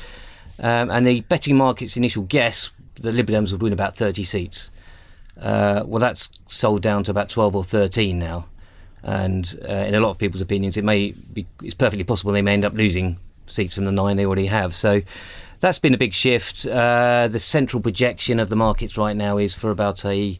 Um, 0.58 0.90
and 0.90 1.06
the 1.06 1.22
betting 1.22 1.56
market's 1.56 1.96
initial 1.96 2.24
guess, 2.24 2.70
the 2.96 3.10
Liberal 3.10 3.40
Dems 3.40 3.52
would 3.52 3.62
win 3.62 3.72
about 3.72 3.96
30 3.96 4.22
seats. 4.24 4.70
Uh, 5.40 5.82
well, 5.86 5.98
that's 5.98 6.30
sold 6.46 6.82
down 6.82 7.04
to 7.04 7.10
about 7.10 7.30
12 7.30 7.56
or 7.56 7.64
13 7.64 8.18
now. 8.18 8.46
And 9.02 9.58
uh, 9.66 9.72
in 9.72 9.94
a 9.94 10.00
lot 10.00 10.10
of 10.10 10.18
people's 10.18 10.42
opinions, 10.42 10.76
it 10.76 10.84
may 10.84 11.12
be, 11.12 11.46
it's 11.62 11.74
perfectly 11.74 12.04
possible 12.04 12.32
they 12.32 12.42
may 12.42 12.52
end 12.52 12.66
up 12.66 12.74
losing 12.74 13.18
seats 13.46 13.74
from 13.74 13.84
the 13.84 13.92
nine 13.92 14.16
they 14.16 14.26
already 14.26 14.46
have. 14.46 14.74
So 14.74 15.02
that's 15.60 15.78
been 15.78 15.94
a 15.94 15.98
big 15.98 16.12
shift. 16.12 16.66
Uh, 16.66 17.28
the 17.28 17.38
central 17.38 17.82
projection 17.82 18.40
of 18.40 18.48
the 18.48 18.56
markets 18.56 18.96
right 18.98 19.16
now 19.16 19.38
is 19.38 19.54
for 19.54 19.70
about 19.70 20.04
a 20.04 20.38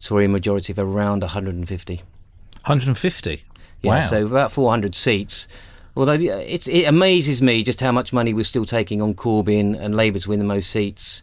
Tory 0.00 0.26
majority 0.26 0.72
of 0.72 0.78
around 0.78 1.22
150. 1.22 1.94
150? 1.96 3.44
Yeah, 3.82 3.90
wow. 3.90 4.00
so 4.00 4.26
about 4.26 4.52
400 4.52 4.94
seats. 4.94 5.48
Although 5.96 6.12
it, 6.12 6.66
it 6.66 6.84
amazes 6.84 7.42
me 7.42 7.62
just 7.62 7.80
how 7.80 7.92
much 7.92 8.12
money 8.12 8.32
we're 8.32 8.44
still 8.44 8.64
taking 8.64 9.02
on 9.02 9.14
Corbyn 9.14 9.78
and 9.78 9.94
Labour 9.94 10.20
to 10.20 10.28
win 10.28 10.38
the 10.38 10.44
most 10.44 10.70
seats. 10.70 11.22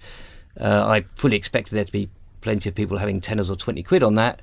Uh, 0.60 0.86
I 0.86 1.06
fully 1.16 1.38
expected 1.38 1.76
there 1.76 1.86
to 1.86 1.92
be 1.92 2.10
plenty 2.42 2.70
of 2.70 2.76
people 2.76 2.98
having 2.98 3.20
tenors 3.20 3.50
or 3.50 3.56
20 3.56 3.82
quid 3.84 4.04
on 4.04 4.16
that. 4.16 4.42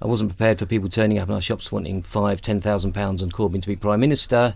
I 0.00 0.06
wasn't 0.06 0.30
prepared 0.30 0.58
for 0.58 0.66
people 0.66 0.88
turning 0.88 1.18
up 1.18 1.28
in 1.28 1.34
our 1.34 1.40
shops 1.40 1.72
wanting 1.72 2.02
five, 2.02 2.40
ten 2.40 2.60
thousand 2.60 2.92
pounds 2.92 3.22
on 3.22 3.30
Corbyn 3.30 3.60
to 3.62 3.68
be 3.68 3.74
Prime 3.74 3.98
Minister. 3.98 4.54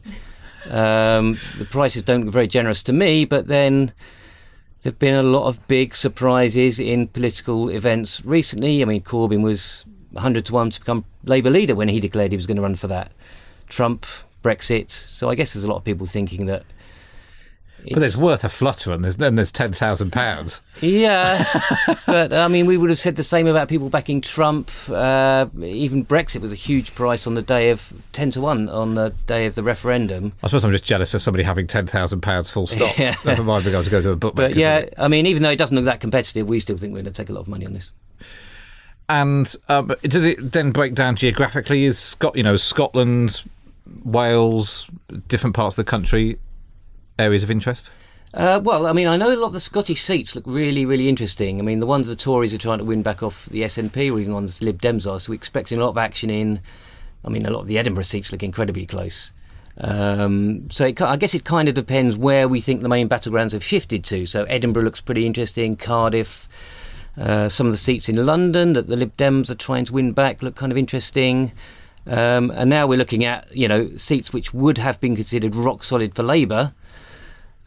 Um, 0.70 1.38
the 1.58 1.66
prices 1.70 2.02
don't 2.02 2.24
look 2.24 2.32
very 2.32 2.46
generous 2.46 2.82
to 2.84 2.92
me, 2.92 3.24
but 3.24 3.46
then 3.46 3.92
there've 4.82 4.98
been 4.98 5.14
a 5.14 5.22
lot 5.22 5.48
of 5.48 5.66
big 5.68 5.94
surprises 5.94 6.78
in 6.78 7.08
political 7.08 7.68
events 7.68 8.24
recently. 8.24 8.82
I 8.82 8.84
mean, 8.84 9.02
Corbyn 9.02 9.42
was 9.42 9.84
100 10.12 10.46
to 10.46 10.52
1 10.52 10.70
to 10.70 10.80
become 10.80 11.04
Labour 11.24 11.50
leader 11.50 11.74
when 11.74 11.88
he 11.88 12.00
declared 12.00 12.32
he 12.32 12.36
was 12.36 12.46
going 12.46 12.56
to 12.56 12.62
run 12.62 12.76
for 12.76 12.88
that. 12.88 13.12
Trump, 13.68 14.06
Brexit. 14.42 14.90
So 14.90 15.30
I 15.30 15.34
guess 15.34 15.54
there's 15.54 15.64
a 15.64 15.68
lot 15.68 15.76
of 15.76 15.84
people 15.84 16.06
thinking 16.06 16.46
that 16.46 16.64
but 17.92 18.02
it's 18.02 18.16
worth 18.16 18.44
a 18.44 18.48
flutter, 18.48 18.92
and 18.92 19.02
there's 19.02 19.16
then 19.16 19.34
there's 19.34 19.52
ten 19.52 19.72
thousand 19.72 20.12
pounds. 20.12 20.60
Yeah, 20.80 21.44
but 22.06 22.32
I 22.32 22.48
mean, 22.48 22.66
we 22.66 22.76
would 22.76 22.90
have 22.90 22.98
said 22.98 23.16
the 23.16 23.22
same 23.22 23.46
about 23.46 23.68
people 23.68 23.88
backing 23.88 24.20
Trump. 24.20 24.70
Uh, 24.88 25.46
even 25.60 26.04
Brexit 26.04 26.40
was 26.40 26.52
a 26.52 26.56
huge 26.56 26.94
price 26.94 27.26
on 27.26 27.34
the 27.34 27.42
day 27.42 27.70
of 27.70 27.92
ten 28.12 28.30
to 28.32 28.40
one 28.40 28.68
on 28.68 28.94
the 28.94 29.14
day 29.26 29.46
of 29.46 29.54
the 29.54 29.62
referendum. 29.62 30.32
I 30.42 30.46
suppose 30.46 30.64
I'm 30.64 30.72
just 30.72 30.84
jealous 30.84 31.14
of 31.14 31.22
somebody 31.22 31.44
having 31.44 31.66
ten 31.66 31.86
thousand 31.86 32.20
pounds 32.20 32.50
full 32.50 32.66
stop. 32.66 32.92
Yeah. 33.02 33.16
Never 33.24 33.42
mind 33.42 33.64
being 33.64 33.74
able 33.74 33.84
to 33.84 33.90
go 33.90 34.02
to 34.02 34.10
a 34.10 34.16
book. 34.16 34.34
But 34.36 34.54
yeah, 34.54 34.84
I 34.98 35.08
mean, 35.08 35.26
even 35.26 35.42
though 35.42 35.50
it 35.50 35.56
doesn't 35.56 35.74
look 35.74 35.86
that 35.86 36.00
competitive, 36.00 36.46
we 36.46 36.60
still 36.60 36.76
think 36.76 36.92
we're 36.92 37.02
going 37.02 37.12
to 37.12 37.22
take 37.22 37.30
a 37.30 37.32
lot 37.32 37.40
of 37.40 37.48
money 37.48 37.66
on 37.66 37.72
this. 37.72 37.90
And 39.08 39.52
um, 39.68 39.92
does 40.02 40.24
it 40.24 40.52
then 40.52 40.70
break 40.70 40.94
down 40.94 41.16
geographically? 41.16 41.84
Is 41.84 41.98
Scot, 41.98 42.36
you 42.36 42.42
know, 42.42 42.56
Scotland, 42.56 43.42
Wales, 44.04 44.88
different 45.28 45.56
parts 45.56 45.76
of 45.76 45.84
the 45.84 45.90
country? 45.90 46.38
Areas 47.18 47.42
of 47.42 47.50
interest? 47.50 47.90
Uh, 48.34 48.60
well, 48.62 48.86
I 48.86 48.92
mean, 48.92 49.08
I 49.08 49.16
know 49.16 49.30
a 49.30 49.36
lot 49.36 49.48
of 49.48 49.52
the 49.52 49.60
Scottish 49.60 50.02
seats 50.02 50.34
look 50.34 50.44
really, 50.46 50.86
really 50.86 51.08
interesting. 51.08 51.60
I 51.60 51.62
mean, 51.62 51.80
the 51.80 51.86
ones 51.86 52.08
the 52.08 52.16
Tories 52.16 52.54
are 52.54 52.58
trying 52.58 52.78
to 52.78 52.84
win 52.84 53.02
back 53.02 53.22
off 53.22 53.46
the 53.46 53.62
SNP, 53.62 54.10
or 54.10 54.18
even 54.18 54.28
the 54.30 54.34
ones 54.34 54.62
Lib 54.62 54.80
Dems 54.80 55.10
are. 55.10 55.20
So 55.20 55.32
we're 55.32 55.36
expecting 55.36 55.78
a 55.78 55.82
lot 55.82 55.90
of 55.90 55.98
action 55.98 56.30
in. 56.30 56.60
I 57.24 57.28
mean, 57.28 57.44
a 57.44 57.50
lot 57.50 57.60
of 57.60 57.66
the 57.66 57.78
Edinburgh 57.78 58.04
seats 58.04 58.32
look 58.32 58.42
incredibly 58.42 58.86
close. 58.86 59.32
Um, 59.78 60.70
so 60.70 60.86
it, 60.86 61.00
I 61.00 61.16
guess 61.16 61.34
it 61.34 61.44
kind 61.44 61.68
of 61.68 61.74
depends 61.74 62.16
where 62.16 62.48
we 62.48 62.60
think 62.60 62.80
the 62.80 62.88
main 62.88 63.08
battlegrounds 63.08 63.52
have 63.52 63.64
shifted 63.64 64.02
to. 64.04 64.24
So 64.26 64.44
Edinburgh 64.44 64.84
looks 64.84 65.00
pretty 65.00 65.26
interesting. 65.26 65.76
Cardiff, 65.76 66.48
uh, 67.18 67.50
some 67.50 67.66
of 67.66 67.72
the 67.72 67.78
seats 67.78 68.08
in 68.08 68.24
London 68.24 68.72
that 68.72 68.86
the 68.86 68.96
Lib 68.96 69.14
Dems 69.16 69.50
are 69.50 69.54
trying 69.54 69.84
to 69.84 69.92
win 69.92 70.12
back 70.12 70.42
look 70.42 70.54
kind 70.54 70.72
of 70.72 70.78
interesting. 70.78 71.52
Um, 72.06 72.50
and 72.50 72.68
now 72.68 72.86
we're 72.86 72.98
looking 72.98 73.24
at 73.24 73.54
you 73.54 73.68
know 73.68 73.94
seats 73.96 74.32
which 74.32 74.52
would 74.52 74.78
have 74.78 75.00
been 75.00 75.14
considered 75.14 75.54
rock 75.54 75.84
solid 75.84 76.16
for 76.16 76.22
Labour 76.22 76.72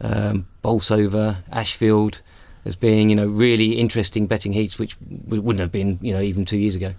um, 0.00 0.46
Bolsover, 0.62 1.38
Ashfield 1.50 2.22
as 2.64 2.76
being 2.76 3.10
you 3.10 3.16
know 3.16 3.26
really 3.26 3.72
interesting 3.72 4.26
betting 4.26 4.52
heats, 4.52 4.78
which 4.78 4.96
wouldn't 5.00 5.60
have 5.60 5.72
been 5.72 5.98
you 6.02 6.12
know 6.12 6.20
even 6.20 6.44
two 6.44 6.58
years 6.58 6.74
ago. 6.74 6.94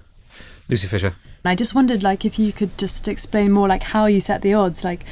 Lucy 0.70 0.88
Fisher. 0.88 1.16
I 1.46 1.56
just 1.56 1.74
wondered, 1.74 2.04
like, 2.04 2.26
if 2.26 2.38
you 2.38 2.52
could 2.52 2.78
just 2.78 3.08
explain 3.08 3.54
more, 3.54 3.70
like, 3.70 3.84
how 3.84 4.06
you 4.06 4.20
set 4.20 4.42
the 4.42 4.54
odds. 4.54 4.84
Like, 4.84 5.06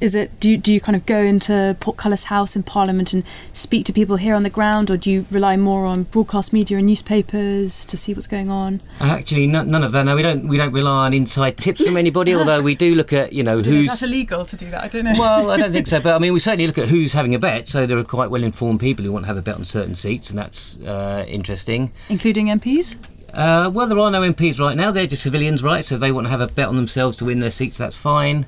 Is 0.00 0.14
it 0.14 0.40
do 0.40 0.50
you, 0.50 0.56
do 0.56 0.72
you 0.72 0.80
kind 0.80 0.96
of 0.96 1.04
go 1.06 1.18
into 1.20 1.76
Portcullis 1.80 2.24
House 2.24 2.56
in 2.56 2.62
Parliament 2.62 3.12
and 3.12 3.22
speak 3.52 3.84
to 3.86 3.92
people 3.92 4.16
here 4.16 4.34
on 4.34 4.42
the 4.42 4.50
ground, 4.50 4.90
or 4.90 4.96
do 4.96 5.10
you 5.10 5.26
rely 5.30 5.56
more 5.56 5.84
on 5.86 6.04
broadcast 6.04 6.52
media 6.52 6.78
and 6.78 6.86
newspapers 6.86 7.84
to 7.86 7.96
see 7.96 8.14
what's 8.14 8.26
going 8.26 8.50
on? 8.50 8.80
Actually, 8.98 9.46
no, 9.46 9.62
none 9.62 9.84
of 9.84 9.92
that. 9.92 10.04
No, 10.04 10.16
we 10.16 10.22
don't. 10.22 10.48
We 10.48 10.56
don't 10.56 10.72
rely 10.72 11.06
on 11.06 11.12
inside 11.14 11.58
tips 11.58 11.84
from 11.84 11.96
anybody. 11.96 12.34
although 12.34 12.62
we 12.62 12.74
do 12.74 12.94
look 12.94 13.12
at 13.12 13.32
you 13.32 13.42
know 13.42 13.58
Is 13.60 13.66
who's. 13.66 13.86
that 13.86 14.02
illegal 14.02 14.44
to 14.44 14.56
do 14.56 14.70
that? 14.70 14.84
I 14.84 14.88
don't 14.88 15.04
know. 15.04 15.14
Well, 15.18 15.50
I 15.50 15.56
don't 15.58 15.72
think 15.72 15.86
so, 15.86 16.00
but 16.02 16.14
I 16.14 16.18
mean, 16.18 16.32
we 16.32 16.40
certainly 16.40 16.66
look 16.66 16.78
at 16.78 16.88
who's 16.88 17.12
having 17.12 17.34
a 17.34 17.38
bet. 17.38 17.68
So 17.68 17.84
there 17.86 17.98
are 17.98 18.04
quite 18.04 18.30
well-informed 18.30 18.80
people 18.80 19.04
who 19.04 19.12
want 19.12 19.24
to 19.24 19.28
have 19.28 19.36
a 19.36 19.42
bet 19.42 19.56
on 19.56 19.64
certain 19.64 19.94
seats, 19.94 20.30
and 20.30 20.38
that's 20.38 20.78
uh, 20.80 21.24
interesting. 21.28 21.92
including 22.08 22.46
MPs. 22.46 22.96
Uh, 23.32 23.70
well, 23.72 23.86
there 23.86 23.98
are 23.98 24.10
no 24.10 24.22
MPs 24.22 24.58
right 24.58 24.76
now. 24.76 24.90
They're 24.90 25.06
just 25.06 25.22
civilians, 25.22 25.62
right? 25.62 25.84
So 25.84 25.94
if 25.94 26.00
they 26.00 26.10
want 26.10 26.26
to 26.26 26.30
have 26.32 26.40
a 26.40 26.48
bet 26.48 26.68
on 26.68 26.76
themselves 26.76 27.16
to 27.18 27.24
win 27.26 27.38
their 27.40 27.50
seats. 27.50 27.76
That's 27.78 27.96
fine. 27.96 28.46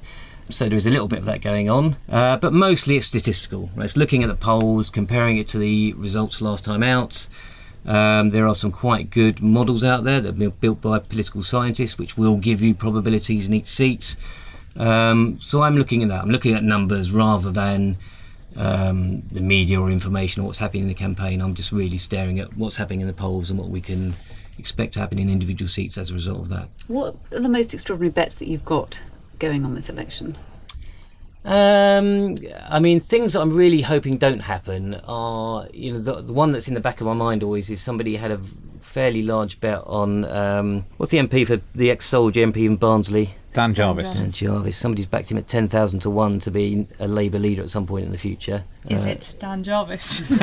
So 0.48 0.68
there 0.68 0.76
is 0.76 0.86
a 0.86 0.90
little 0.90 1.08
bit 1.08 1.20
of 1.20 1.24
that 1.26 1.40
going 1.40 1.70
on, 1.70 1.96
uh, 2.08 2.36
but 2.36 2.52
mostly 2.52 2.96
it's 2.96 3.06
statistical. 3.06 3.70
Right? 3.74 3.84
It's 3.84 3.96
looking 3.96 4.22
at 4.22 4.28
the 4.28 4.34
polls, 4.34 4.90
comparing 4.90 5.38
it 5.38 5.48
to 5.48 5.58
the 5.58 5.92
results 5.94 6.40
last 6.40 6.64
time 6.64 6.82
out. 6.82 7.28
Um, 7.84 8.30
there 8.30 8.46
are 8.46 8.54
some 8.54 8.70
quite 8.70 9.10
good 9.10 9.42
models 9.42 9.82
out 9.82 10.04
there 10.04 10.20
that 10.20 10.28
have 10.28 10.38
been 10.38 10.50
built 10.50 10.80
by 10.80 10.98
political 10.98 11.42
scientists, 11.42 11.98
which 11.98 12.16
will 12.16 12.36
give 12.36 12.60
you 12.62 12.74
probabilities 12.74 13.48
in 13.48 13.54
each 13.54 13.66
seat. 13.66 14.16
Um, 14.76 15.38
so 15.40 15.62
I'm 15.62 15.76
looking 15.76 16.02
at 16.02 16.08
that. 16.08 16.22
I'm 16.22 16.30
looking 16.30 16.54
at 16.54 16.62
numbers 16.62 17.12
rather 17.12 17.50
than 17.50 17.96
um, 18.56 19.22
the 19.28 19.40
media 19.40 19.80
or 19.80 19.90
information 19.90 20.42
or 20.42 20.46
what's 20.46 20.58
happening 20.58 20.82
in 20.82 20.88
the 20.88 20.94
campaign. 20.94 21.40
I'm 21.40 21.54
just 21.54 21.72
really 21.72 21.98
staring 21.98 22.38
at 22.38 22.56
what's 22.56 22.76
happening 22.76 23.00
in 23.00 23.06
the 23.06 23.12
polls 23.12 23.50
and 23.50 23.58
what 23.58 23.68
we 23.68 23.80
can 23.80 24.14
expect 24.58 24.92
to 24.94 25.00
happen 25.00 25.18
in 25.18 25.28
individual 25.28 25.68
seats 25.68 25.98
as 25.98 26.10
a 26.10 26.14
result 26.14 26.40
of 26.40 26.48
that. 26.50 26.68
What 26.86 27.16
are 27.32 27.40
the 27.40 27.48
most 27.48 27.74
extraordinary 27.74 28.12
bets 28.12 28.36
that 28.36 28.48
you've 28.48 28.64
got 28.64 29.02
going 29.42 29.64
on 29.64 29.74
this 29.74 29.90
election? 29.90 30.36
Um, 31.44 32.36
I 32.68 32.78
mean, 32.78 33.00
things 33.00 33.32
that 33.32 33.40
I'm 33.42 33.52
really 33.52 33.82
hoping 33.82 34.16
don't 34.16 34.40
happen 34.40 34.94
are, 35.06 35.66
you 35.74 35.92
know, 35.92 35.98
the, 35.98 36.22
the 36.22 36.32
one 36.32 36.52
that's 36.52 36.68
in 36.68 36.74
the 36.74 36.80
back 36.80 37.00
of 37.00 37.06
my 37.08 37.14
mind 37.14 37.42
always 37.42 37.68
is 37.68 37.80
somebody 37.80 38.16
had 38.16 38.30
a 38.30 38.40
fairly 38.80 39.22
large 39.22 39.60
bet 39.60 39.82
on 39.84 40.24
um, 40.26 40.86
what's 40.96 41.10
the 41.10 41.18
MP 41.18 41.44
for 41.46 41.60
the 41.74 41.90
ex-soldier 41.90 42.46
MP 42.46 42.64
in 42.64 42.76
Barnsley, 42.76 43.34
Dan 43.52 43.74
Jarvis. 43.74 44.18
Dan 44.18 44.30
Jarvis. 44.32 44.76
Somebody's 44.76 45.06
backed 45.06 45.30
him 45.30 45.36
at 45.38 45.46
ten 45.46 45.68
thousand 45.68 46.00
to 46.00 46.10
one 46.10 46.38
to 46.40 46.50
be 46.50 46.86
a 46.98 47.06
Labour 47.06 47.38
leader 47.38 47.62
at 47.62 47.70
some 47.70 47.86
point 47.86 48.04
in 48.06 48.10
the 48.12 48.18
future. 48.18 48.64
Is 48.88 49.06
Uh, 49.06 49.10
it 49.10 49.36
Dan 49.38 49.62
Jarvis? 49.62 50.22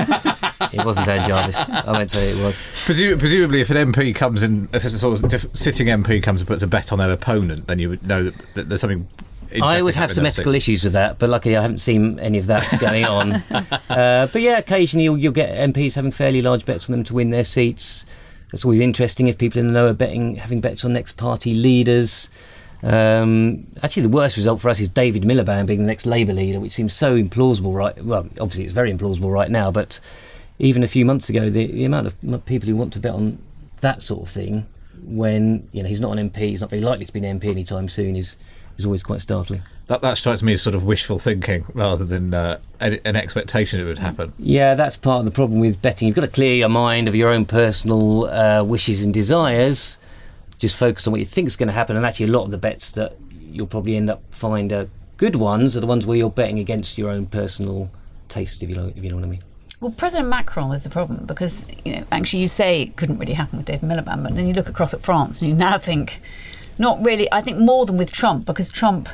It 0.74 0.86
wasn't 0.86 1.06
Dan 1.08 1.26
Jarvis. 1.28 1.58
I 1.69 1.91
won't 1.91 2.12
say 2.12 2.32
it 2.32 2.43
was. 2.43 2.56
Presu- 2.86 3.17
presumably, 3.17 3.62
if 3.62 3.69
an 3.69 3.91
MP 3.93 4.13
comes 4.13 4.43
in, 4.43 4.67
if 4.74 4.84
it's 4.84 4.93
a 4.93 5.00
sort 5.00 5.24
of 5.24 5.30
diff- 5.30 5.48
sitting 5.54 5.88
MP 5.88 6.22
comes 6.22 6.41
and 6.41 6.48
puts 6.50 6.62
a 6.62 6.67
bet 6.67 6.91
on 6.91 7.00
their 7.00 7.12
opponent, 7.12 7.65
then 7.67 7.80
you 7.80 7.88
would 7.89 8.06
know 8.06 8.24
that, 8.26 8.34
that 8.56 8.69
there's 8.69 8.82
something. 8.82 9.08
I 9.63 9.82
would 9.82 9.95
have 9.95 10.12
some 10.12 10.26
ethical 10.26 10.52
seat. 10.52 10.58
issues 10.58 10.84
with 10.84 10.93
that, 10.93 11.17
but 11.17 11.30
luckily 11.30 11.56
I 11.58 11.62
haven't 11.62 11.80
seen 11.80 12.19
any 12.19 12.38
of 12.38 12.45
that 12.48 12.72
going 12.80 13.06
on. 13.06 13.32
uh, 13.89 14.28
but 14.32 14.41
yeah, 14.41 14.58
occasionally 14.58 15.06
you'll, 15.06 15.17
you'll 15.17 15.32
get 15.32 15.50
MPs 15.74 15.95
having 15.95 16.12
fairly 16.12 16.41
large 16.41 16.65
bets 16.65 16.88
on 16.89 16.91
them 16.95 17.04
to 17.06 17.13
win 17.15 17.30
their 17.32 17.45
seats. 17.45 18.06
That's 18.52 18.63
always 18.65 18.80
interesting 18.82 19.28
if 19.28 19.38
people 19.38 19.60
in 19.60 19.67
the 19.67 19.74
know 19.74 19.88
are 19.88 19.93
betting, 19.93 20.36
having 20.36 20.60
bets 20.62 20.84
on 20.86 20.93
next 20.93 21.13
party 21.17 21.54
leaders. 21.54 22.30
Um, 22.82 23.68
actually, 23.84 24.04
the 24.04 24.10
worst 24.10 24.38
result 24.38 24.62
for 24.62 24.70
us 24.70 24.80
is 24.80 24.89
David 24.89 25.24
Miliband 25.24 25.68
being 25.68 25.80
the 25.82 25.88
next 25.88 26.06
Labour 26.06 26.34
leader, 26.34 26.60
which 26.60 26.74
seems 26.74 26.94
so 26.94 27.15
implausible. 27.15 27.74
Right? 27.74 28.04
Well, 28.04 28.28
obviously 28.39 28.63
it's 28.63 28.74
very 28.74 28.92
implausible 28.92 29.32
right 29.32 29.52
now, 29.52 29.72
but 29.72 30.00
even 30.60 30.84
a 30.84 30.88
few 30.88 31.06
months 31.06 31.30
ago, 31.30 31.50
the, 31.50 31.68
the 31.68 31.86
amount 31.86 32.08
of 32.08 32.46
people 32.46 32.68
who 32.68 32.76
want 32.76 32.94
to 32.94 33.00
bet 33.00 33.13
on 33.13 33.39
that 33.82 34.02
sort 34.02 34.24
of 34.24 34.30
thing, 34.30 34.68
when 35.04 35.68
you 35.72 35.82
know 35.82 35.89
he's 35.89 36.02
not 36.02 36.18
an 36.18 36.30
MP, 36.30 36.38
he's 36.50 36.62
not 36.62 36.70
very 36.70 36.82
likely 36.82 37.06
to 37.06 37.13
be 37.13 37.26
an 37.26 37.39
MP 37.39 37.46
anytime 37.46 37.89
soon, 37.89 38.15
is 38.15 38.38
is 38.78 38.86
always 38.86 39.04
quite 39.04 39.22
startling. 39.22 39.62
That, 39.88 40.02
that 40.02 40.18
strikes 40.18 40.42
me 40.42 40.54
as 40.54 40.62
sort 40.62 40.76
of 40.76 40.86
wishful 40.86 41.20
thinking 41.20 41.65
rather 41.74 42.06
than 42.06 42.34
uh, 42.34 42.60
an, 42.80 43.00
an 43.06 43.15
expectation 43.15 43.80
it 43.80 43.86
would 43.86 43.98
happen. 43.98 44.34
Yeah, 44.38 44.76
that's 44.76 44.98
part 44.98 45.20
of 45.20 45.26
the 45.26 45.32
problem 45.32 45.60
with 45.60 45.82
betting. 45.82 46.08
You've 46.08 46.15
got 46.15 46.22
to 46.22 46.28
clear 46.28 46.56
your 46.56 46.70
mind 46.70 47.08
of 47.08 47.15
your 47.15 47.30
own 47.30 47.46
personal 47.46 48.26
uh, 48.26 48.63
wishes 48.63 49.04
and 49.04 49.13
desires. 49.13 49.98
Just 50.60 50.78
focus 50.78 51.08
on 51.08 51.12
what 51.12 51.19
you 51.19 51.26
think 51.26 51.48
is 51.48 51.56
going 51.56 51.67
to 51.67 51.74
happen. 51.74 51.95
And 51.98 52.06
actually, 52.06 52.28
a 52.28 52.32
lot 52.32 52.43
of 52.43 52.52
the 52.52 52.58
bets 52.58 52.91
that 52.91 53.15
you'll 53.39 53.67
probably 53.67 53.95
end 53.95 54.10
up 54.10 54.22
find 54.30 54.72
are 54.72 54.89
good 55.17 55.36
ones 55.36 55.76
are 55.76 55.80
the 55.80 55.88
ones 55.88 56.06
where 56.06 56.17
you're 56.17 56.30
betting 56.30 56.60
against 56.60 56.98
your 56.98 57.10
own 57.10 57.26
personal 57.26 57.89
taste, 58.28 58.62
if 58.62 58.69
you 58.69 58.76
know, 58.76 58.91
if 58.95 59.04
you 59.04 59.10
know 59.10 59.15
what 59.15 59.26
I 59.26 59.30
mean. 59.30 59.43
Well, 59.82 59.91
President 59.91 60.28
Macron 60.28 60.74
is 60.74 60.84
the 60.84 60.89
problem 60.89 61.26
because 61.26 61.65
you 61.86 61.95
know 61.95 62.04
actually 62.12 62.41
you 62.41 62.50
say 62.50 62.84
it 62.84 62.98
couldn't 62.98 63.17
really 63.17 63.34
happen 63.34 63.58
with 63.58 63.65
David 63.65 63.89
Miliband, 63.89 64.24
but 64.24 64.36
then 64.36 64.45
you 64.45 64.54
look 64.54 64.67
across 64.67 64.93
at 64.93 65.02
France 65.02 65.41
and 65.41 65.50
you 65.50 65.56
now 65.56 65.78
think 65.78 66.22
not 66.78 67.04
really. 67.04 67.32
I 67.32 67.41
think 67.41 67.60
more 67.60 67.86
than 67.86 67.98
with 67.98 68.12
Trump 68.12 68.45
because 68.45 68.69
Trump 68.69 69.08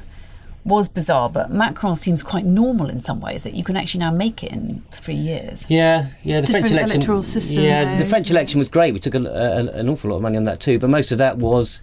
was 0.66 0.90
bizarre, 0.90 1.30
but 1.30 1.52
Macron 1.52 1.96
seems 1.96 2.24
quite 2.24 2.44
normal 2.44 2.90
in 2.90 3.00
some 3.00 3.22
ways 3.22 3.44
that 3.44 3.54
you 3.54 3.64
can 3.64 3.78
actually 3.78 4.00
now 4.00 4.12
make 4.12 4.44
it 4.44 4.52
in 4.52 4.82
three 4.92 5.14
years. 5.14 5.66
Yeah, 5.70 6.08
yeah. 6.24 6.40
It's 6.40 6.48
the 6.48 6.54
French 6.54 6.64
different 6.66 6.72
election. 6.72 6.96
electoral 7.02 7.24
system 7.24 7.64
yeah, 7.64 7.86
there, 7.86 8.00
the 8.00 8.06
French 8.06 8.32
election 8.32 8.60
was 8.60 8.68
great. 8.68 8.94
We 8.94 9.00
took 9.00 9.14
a, 9.14 9.20
a, 9.20 9.80
an 9.80 9.88
awful 9.88 10.10
lot 10.10 10.18
of 10.18 10.22
money 10.24 10.38
on 10.38 10.44
that 10.46 10.60
too, 10.60 10.80
but 10.80 10.90
most 10.90 11.12
of 11.12 11.20
that 11.20 11.38
was 11.38 11.82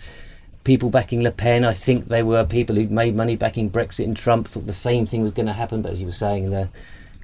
people 0.64 0.90
backing 0.90 1.22
Le 1.22 1.30
Pen. 1.30 1.64
I 1.64 1.72
think 1.72 2.08
they 2.08 2.24
were 2.24 2.44
people 2.44 2.74
who'd 2.74 2.90
made 2.90 3.14
money 3.14 3.36
backing 3.36 3.70
Brexit 3.70 4.04
and 4.04 4.16
Trump. 4.16 4.48
Thought 4.48 4.66
the 4.66 4.72
same 4.72 5.06
thing 5.06 5.22
was 5.22 5.32
going 5.32 5.46
to 5.46 5.52
happen, 5.52 5.80
but 5.80 5.92
as 5.92 6.00
you 6.00 6.06
were 6.06 6.12
saying, 6.12 6.50
the 6.50 6.68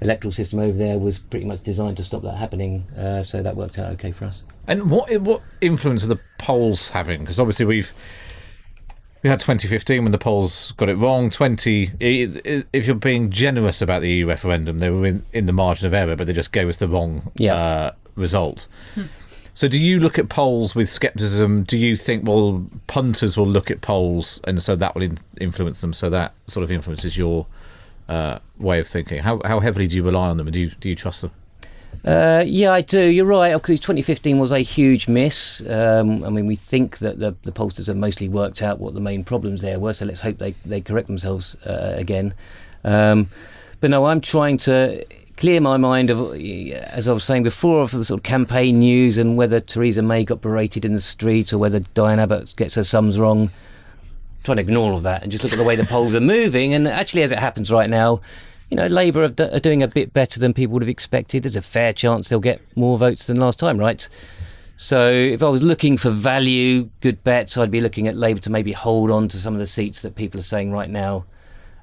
electoral 0.01 0.31
system 0.31 0.59
over 0.59 0.77
there 0.77 0.97
was 0.97 1.19
pretty 1.19 1.45
much 1.45 1.61
designed 1.61 1.97
to 1.97 2.05
stop 2.05 2.21
that 2.21 2.37
happening. 2.37 2.85
Uh, 2.97 3.21
so 3.23 3.41
that 3.43 3.57
worked 3.57 3.77
out 3.77 3.91
okay 3.91 4.13
for 4.13 4.25
us. 4.25 4.45
And 4.65 4.89
what 4.89 5.11
what 5.21 5.41
influence 5.59 6.05
are 6.05 6.07
the 6.07 6.21
polls 6.37 6.89
having? 6.89 7.19
Because 7.19 7.39
obviously 7.39 7.65
we've 7.65 7.91
we 9.23 9.29
had 9.29 9.39
2015 9.41 10.03
when 10.03 10.11
the 10.11 10.17
polls 10.17 10.71
got 10.77 10.89
it 10.89 10.95
wrong. 10.95 11.29
20 11.29 11.91
i- 12.01 12.39
i- 12.45 12.63
if 12.73 12.87
you're 12.87 12.95
being 12.95 13.29
generous 13.29 13.81
about 13.81 14.01
the 14.01 14.09
EU 14.09 14.27
referendum, 14.27 14.79
they 14.79 14.89
were 14.89 15.05
in, 15.05 15.23
in 15.33 15.45
the 15.45 15.51
margin 15.53 15.87
of 15.87 15.93
error, 15.93 16.15
but 16.15 16.27
they 16.27 16.33
just 16.33 16.51
gave 16.51 16.67
us 16.69 16.77
the 16.77 16.87
wrong 16.87 17.31
Yeah. 17.35 17.53
uh, 17.55 17.91
result. 18.15 18.67
So 19.53 19.67
do 19.67 19.77
you 19.77 19.99
look 19.99 20.17
at 20.17 20.29
polls 20.29 20.73
with 20.73 20.87
skepticism? 20.87 21.63
Do 21.63 21.77
you 21.77 21.97
think 21.97 22.25
well 22.25 22.65
punters 22.87 23.37
will 23.37 23.47
look 23.47 23.69
at 23.69 23.81
polls 23.81 24.39
and 24.45 24.63
so 24.63 24.75
that 24.77 24.95
will 24.95 25.01
in- 25.03 25.17
influence 25.39 25.81
them? 25.81 25.91
So 25.91 26.09
that 26.11 26.33
sort 26.47 26.63
of 26.63 26.71
influences 26.71 27.17
your 27.17 27.45
uh, 28.07 28.39
way 28.57 28.79
of 28.79 28.87
thinking. 28.87 29.21
How 29.21 29.39
how 29.45 29.59
heavily 29.59 29.85
do 29.87 29.95
you 29.97 30.03
rely 30.03 30.29
on 30.29 30.37
them? 30.37 30.47
And 30.47 30.53
do 30.53 30.61
you 30.61 30.71
do 30.79 30.87
you 30.89 30.95
trust 30.95 31.21
them? 31.21 31.31
Uh, 32.05 32.43
yeah, 32.45 32.71
I 32.71 32.81
do. 32.81 33.01
You're 33.01 33.25
right. 33.25 33.53
Because 33.53 33.79
2015 33.79 34.39
was 34.39 34.51
a 34.51 34.59
huge 34.59 35.07
miss. 35.07 35.61
Um, 35.69 36.23
I 36.23 36.29
mean, 36.29 36.45
we 36.45 36.55
think 36.55 36.99
that 36.99 37.19
the, 37.19 37.35
the 37.43 37.51
pollsters 37.51 37.87
have 37.87 37.97
mostly 37.97 38.29
worked 38.29 38.61
out 38.61 38.79
what 38.79 38.93
the 38.93 39.01
main 39.01 39.23
problems 39.23 39.61
there 39.61 39.79
were. 39.79 39.93
So 39.93 40.05
let's 40.05 40.21
hope 40.21 40.37
they, 40.37 40.55
they 40.65 40.81
correct 40.81 41.07
themselves 41.07 41.55
uh, 41.65 41.93
again. 41.95 42.33
Um, 42.83 43.29
but 43.81 43.89
no, 43.89 44.05
I'm 44.05 44.21
trying 44.21 44.57
to 44.59 45.05
clear 45.37 45.61
my 45.61 45.77
mind 45.77 46.09
of, 46.09 46.35
as 46.35 47.07
I 47.07 47.13
was 47.13 47.23
saying 47.23 47.43
before, 47.43 47.81
of 47.81 47.91
the 47.91 48.03
sort 48.03 48.19
of 48.19 48.23
campaign 48.23 48.79
news 48.79 49.17
and 49.17 49.37
whether 49.37 49.59
Theresa 49.59 50.01
May 50.01 50.25
got 50.25 50.41
berated 50.41 50.83
in 50.83 50.93
the 50.93 50.99
street 50.99 51.53
or 51.53 51.57
whether 51.57 51.79
Diane 51.79 52.19
Abbott 52.19 52.53
gets 52.57 52.75
her 52.75 52.83
sums 52.83 53.19
wrong. 53.19 53.51
Trying 54.43 54.57
to 54.57 54.61
ignore 54.61 54.91
all 54.91 54.97
of 54.97 55.03
that 55.03 55.21
and 55.21 55.31
just 55.31 55.43
look 55.43 55.51
at 55.51 55.59
the 55.59 55.65
way 55.65 55.75
the 55.75 55.85
polls 55.85 56.15
are 56.15 56.21
moving. 56.21 56.73
And 56.73 56.87
actually, 56.87 57.23
as 57.23 57.31
it 57.31 57.39
happens 57.39 57.71
right 57.71 57.89
now, 57.89 58.21
you 58.69 58.77
know, 58.77 58.87
Labour 58.87 59.23
are, 59.23 59.29
d- 59.29 59.43
are 59.51 59.59
doing 59.59 59.81
a 59.81 59.87
bit 59.87 60.13
better 60.13 60.39
than 60.39 60.53
people 60.53 60.73
would 60.73 60.83
have 60.83 60.89
expected. 60.89 61.43
There's 61.43 61.55
a 61.55 61.61
fair 61.61 61.93
chance 61.93 62.29
they'll 62.29 62.39
get 62.39 62.61
more 62.75 62.97
votes 62.97 63.27
than 63.27 63.37
last 63.37 63.59
time, 63.59 63.77
right? 63.77 64.07
So 64.77 65.11
if 65.11 65.43
I 65.43 65.49
was 65.49 65.61
looking 65.61 65.97
for 65.97 66.09
value, 66.09 66.89
good 67.01 67.23
bets, 67.23 67.57
I'd 67.57 67.71
be 67.71 67.81
looking 67.81 68.07
at 68.07 68.15
Labour 68.15 68.39
to 68.41 68.49
maybe 68.49 68.71
hold 68.71 69.11
on 69.11 69.27
to 69.29 69.37
some 69.37 69.53
of 69.53 69.59
the 69.59 69.65
seats 69.65 70.01
that 70.03 70.15
people 70.15 70.39
are 70.39 70.43
saying 70.43 70.71
right 70.71 70.89
now 70.89 71.25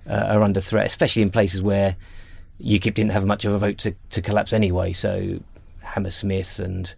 uh, 0.09 0.29
are 0.31 0.43
under 0.43 0.61
threat, 0.61 0.87
especially 0.87 1.23
in 1.23 1.31
places 1.31 1.61
where 1.61 1.97
UKIP 2.61 2.95
didn't 2.95 3.11
have 3.11 3.27
much 3.27 3.45
of 3.45 3.53
a 3.53 3.59
vote 3.59 3.79
to, 3.79 3.95
to 4.11 4.23
collapse 4.23 4.53
anyway. 4.53 4.93
So 4.93 5.41
Hammersmith 5.83 6.59
and 6.59 6.95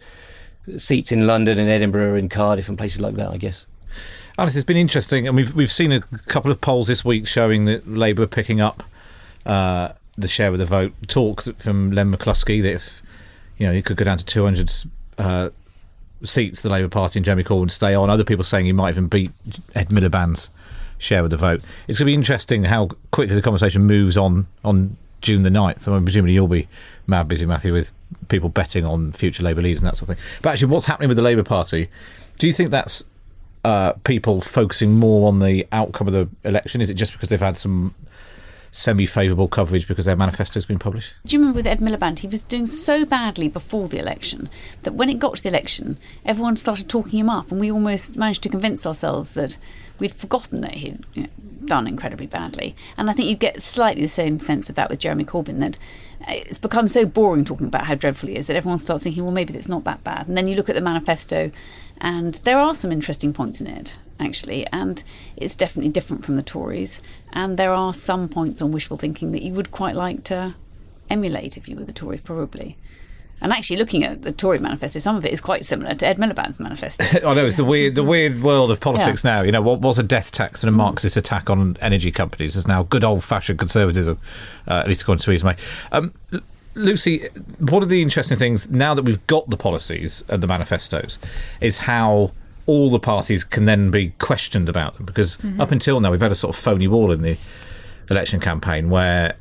seats 0.77 1.11
in 1.11 1.27
London 1.27 1.59
and 1.59 1.68
Edinburgh 1.68 2.16
and 2.16 2.31
Cardiff 2.31 2.68
and 2.68 2.79
places 2.79 3.01
like 3.01 3.14
that, 3.14 3.31
I 3.31 3.37
guess. 3.37 3.66
Alice, 4.38 4.55
it's 4.55 4.64
been 4.64 4.77
interesting, 4.77 5.27
and 5.27 5.35
we've 5.35 5.53
we've 5.53 5.72
seen 5.72 5.90
a 5.90 6.01
couple 6.29 6.53
of 6.53 6.61
polls 6.61 6.87
this 6.87 7.05
week 7.05 7.27
showing 7.27 7.64
that 7.64 7.88
Labour 7.88 8.22
are 8.22 8.29
picking 8.29 8.61
up 8.61 8.85
uh, 9.46 9.92
the 10.16 10.29
share 10.29 10.53
of 10.53 10.59
the 10.59 10.66
vote. 10.66 10.92
Talk 11.07 11.42
from 11.59 11.92
Len 11.92 12.12
McCluskey 12.12 12.62
that 12.62 12.72
if 12.72 13.03
you 13.57 13.66
know 13.66 13.72
he 13.72 13.83
could 13.83 13.96
go 13.96 14.05
down 14.05 14.18
to 14.18 14.24
200 14.24 14.70
uh, 15.18 15.51
seats, 16.24 16.62
the 16.62 16.68
Labour 16.68 16.88
Party 16.88 17.18
and 17.18 17.24
Jeremy 17.24 17.44
Corbyn 17.44 17.61
would 17.61 17.72
stay 17.72 17.94
on. 17.94 18.11
Other 18.11 18.24
people 18.24 18.44
saying 18.44 18.66
he 18.66 18.72
might 18.72 18.90
even 18.90 19.09
beat 19.09 19.31
Ed 19.74 19.88
Miliband's 19.90 20.51
share 20.98 21.24
of 21.24 21.31
the 21.31 21.37
vote. 21.37 21.62
It's 21.87 21.98
going 21.98 22.07
to 22.07 22.11
be 22.11 22.14
interesting 22.14 22.64
how 22.64 22.90
quickly 23.12 23.35
the 23.35 23.42
conversation 23.42 23.83
moves 23.83 24.16
on 24.16 24.46
on 24.64 24.96
June 25.20 25.42
the 25.42 25.51
9th. 25.51 25.88
I 25.88 25.92
mean, 25.92 26.05
presumably 26.05 26.35
you'll 26.35 26.48
be 26.48 26.68
mad 27.07 27.29
busy, 27.29 27.46
Matthew, 27.46 27.72
with 27.72 27.92
people 28.29 28.48
betting 28.48 28.85
on 28.85 29.12
future 29.12 29.42
Labour 29.42 29.62
leaders 29.62 29.81
and 29.81 29.88
that 29.88 29.96
sort 29.96 30.11
of 30.11 30.16
thing. 30.16 30.40
But 30.42 30.51
actually, 30.51 30.68
what's 30.72 30.85
happening 30.85 31.09
with 31.09 31.16
the 31.16 31.22
Labour 31.22 31.42
Party? 31.42 31.88
Do 32.37 32.46
you 32.46 32.53
think 32.53 32.70
that's 32.70 33.05
uh, 33.64 33.92
people 34.05 34.40
focusing 34.40 34.92
more 34.92 35.29
on 35.29 35.40
the 35.40 35.66
outcome 35.72 36.07
of 36.07 36.12
the 36.12 36.29
election? 36.44 36.81
Is 36.81 36.90
it 36.90 36.94
just 36.94 37.12
because 37.12 37.31
they've 37.31 37.40
had 37.40 37.57
some 37.57 37.94
semi-favourable 38.79 39.49
coverage 39.49 39.88
because 39.88 40.07
their 40.07 40.17
manifesto's 40.17 40.64
been 40.64 40.79
published? 40.79 41.12
Do 41.27 41.35
you 41.35 41.41
remember 41.41 41.59
with 41.59 41.67
Ed 41.67 41.81
Miliband? 41.81 42.21
He 42.21 42.29
was 42.29 42.43
doing 42.43 42.67
so 42.67 43.05
badly 43.05 43.49
before 43.49 43.88
the 43.88 43.99
election 43.99 44.49
that 44.83 44.95
when 44.95 45.11
it 45.11 45.19
got 45.19 45.37
to 45.37 45.43
the 45.43 45.49
election, 45.49 45.99
everyone 46.25 46.57
started 46.57 46.88
talking 46.88 47.19
him 47.19 47.31
up, 47.31 47.51
and 47.51 47.61
we 47.61 47.71
almost 47.71 48.17
managed 48.17 48.43
to 48.45 48.49
convince 48.49 48.87
ourselves 48.87 49.33
that 49.33 49.59
we'd 49.99 50.12
forgotten 50.12 50.61
that 50.61 50.75
he'd 50.75 51.05
you 51.14 51.23
know, 51.25 51.29
done 51.64 51.87
incredibly 51.87 52.27
badly. 52.27 52.77
And 52.97 53.11
I 53.11 53.12
think 53.12 53.29
you 53.29 53.35
get 53.35 53.62
slightly 53.62 54.03
the 54.03 54.09
same 54.09 54.38
sense 54.38 54.69
of 54.69 54.77
that 54.77 54.91
with 54.91 55.01
Jeremy 55.01 55.25
Corbyn 55.25 55.59
that 55.59 55.77
it's 56.29 56.59
become 56.59 56.88
so 56.88 57.05
boring 57.05 57.45
talking 57.45 57.67
about 57.67 57.87
how 57.87 57.95
dreadful 57.95 58.29
he 58.29 58.37
is 58.37 58.47
that 58.47 58.57
everyone 58.57 58.79
starts 58.79 59.05
thinking, 59.05 59.25
well, 59.25 59.33
maybe 59.33 59.55
it's 59.55 59.69
not 59.69 59.85
that 59.85 60.05
bad. 60.05 60.29
And 60.29 60.37
then 60.37 60.47
you 60.47 60.55
look 60.55 60.69
at 60.69 60.75
the 60.75 60.81
manifesto, 60.81 61.51
and 62.01 62.35
there 62.45 62.59
are 62.59 62.75
some 62.75 62.93
interesting 62.93 63.33
points 63.33 63.61
in 63.61 63.67
it, 63.67 63.97
actually, 64.21 64.67
and 64.69 65.03
it's 65.37 65.55
definitely 65.55 65.91
different 65.91 66.25
from 66.25 66.37
the 66.37 66.43
Tories. 66.43 67.03
And 67.33 67.59
there 67.59 67.73
are 67.73 67.93
some 67.93 68.29
points 68.29 68.63
on 68.63 68.73
wishful 68.73 68.97
thinking 68.97 69.33
that 69.33 69.43
you 69.43 69.53
would 69.53 69.71
quite 69.71 69.95
like 69.95 70.25
to 70.25 70.55
emulate 71.11 71.57
if 71.57 71.69
you 71.69 71.77
were 71.77 71.85
the 71.85 71.93
Tories, 71.93 72.21
probably. 72.21 72.77
And 73.41 73.53
actually, 73.53 73.77
looking 73.77 74.03
at 74.03 74.23
the 74.23 74.33
Tory 74.33 74.59
manifesto, 74.59 74.99
some 74.99 75.15
of 75.15 75.25
it 75.25 75.33
is 75.33 75.41
quite 75.41 75.65
similar 75.65 75.95
to 75.95 76.07
Ed 76.07 76.17
Miliband's 76.17 76.59
manifesto. 76.59 77.05
I 77.29 77.35
know 77.35 77.45
it's 77.45 77.57
the 77.57 77.65
weird, 77.65 77.95
the 77.95 78.03
weird 78.03 78.43
world 78.43 78.73
of 78.73 78.81
politics 78.81 79.25
yeah. 79.25 79.37
now. 79.37 79.43
You 79.43 79.53
know, 79.53 79.63
what 79.63 79.81
was 79.81 79.99
a 79.99 80.03
death 80.03 80.33
tax 80.33 80.65
and 80.65 80.69
a 80.69 80.77
Marxist 80.77 81.17
attack 81.17 81.49
on 81.49 81.77
energy 81.81 82.11
companies 82.11 82.57
is 82.57 82.67
now 82.67 82.83
good 82.83 83.05
old-fashioned 83.05 83.59
conservatism, 83.59 84.19
uh, 84.67 84.81
at 84.81 84.89
least 84.89 85.03
according 85.03 85.21
to 85.21 85.27
Theresa 85.27 85.47
May. 85.47 85.57
Um, 85.93 86.13
Lucy, 86.75 87.29
one 87.61 87.83
of 87.83 87.89
the 87.89 88.03
interesting 88.03 88.39
things 88.39 88.71
now 88.71 88.95
that 88.95 89.03
we've 89.03 89.25
got 89.27 89.49
the 89.51 89.57
policies 89.57 90.25
and 90.29 90.43
the 90.43 90.47
manifestos 90.47 91.19
is 91.61 91.79
how 91.79 92.33
all 92.69 92.91
the 92.91 93.01
parties 93.01 93.45
can 93.45 93.65
then 93.65 93.91
be 93.91 94.11
questioned 94.19 94.69
about 94.69 94.95
them. 94.97 95.07
Because 95.07 95.39
mm-hmm. 95.39 95.61
up 95.61 95.73
until 95.73 95.99
now, 95.99 96.11
we've 96.11 96.21
had 96.21 96.31
a 96.31 96.37
sort 96.37 96.55
of 96.55 96.63
phony 96.63 96.87
wall 96.87 97.11
in 97.11 97.23
the 97.23 97.39
election 98.11 98.39
campaign 98.39 98.91
where 98.91 99.37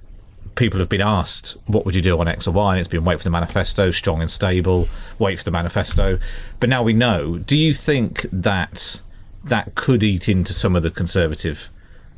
people 0.55 0.79
have 0.79 0.89
been 0.89 1.01
asked, 1.01 1.57
what 1.67 1.85
would 1.85 1.93
you 1.93 2.01
do 2.01 2.17
on 2.19 2.27
X 2.27 2.47
or 2.47 2.51
Y? 2.51 2.71
And 2.71 2.79
it's 2.79 2.87
been 2.87 3.03
wait 3.03 3.19
for 3.19 3.25
the 3.25 3.29
manifesto, 3.29 3.91
strong 3.91 4.21
and 4.21 4.31
stable, 4.31 4.87
wait 5.19 5.37
for 5.39 5.43
the 5.43 5.51
manifesto. 5.51 6.19
But 6.61 6.69
now 6.69 6.81
we 6.81 6.93
know. 6.93 7.37
Do 7.37 7.57
you 7.57 7.73
think 7.73 8.25
that 8.31 9.01
that 9.43 9.75
could 9.75 10.03
eat 10.03 10.29
into 10.29 10.53
some 10.53 10.75
of 10.75 10.81
the 10.81 10.89
Conservative 10.89 11.69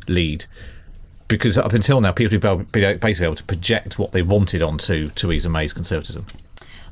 lead? 0.08 0.46
Because 1.28 1.58
up 1.58 1.74
until 1.74 2.02
now, 2.02 2.12
people 2.12 2.40
have 2.40 2.72
been 2.72 3.00
basically 3.00 3.26
able 3.26 3.36
to 3.36 3.44
project 3.44 3.98
what 3.98 4.12
they 4.12 4.22
wanted 4.22 4.62
onto 4.62 5.10
Theresa 5.10 5.50
May's 5.50 5.74
Conservatism. 5.74 6.28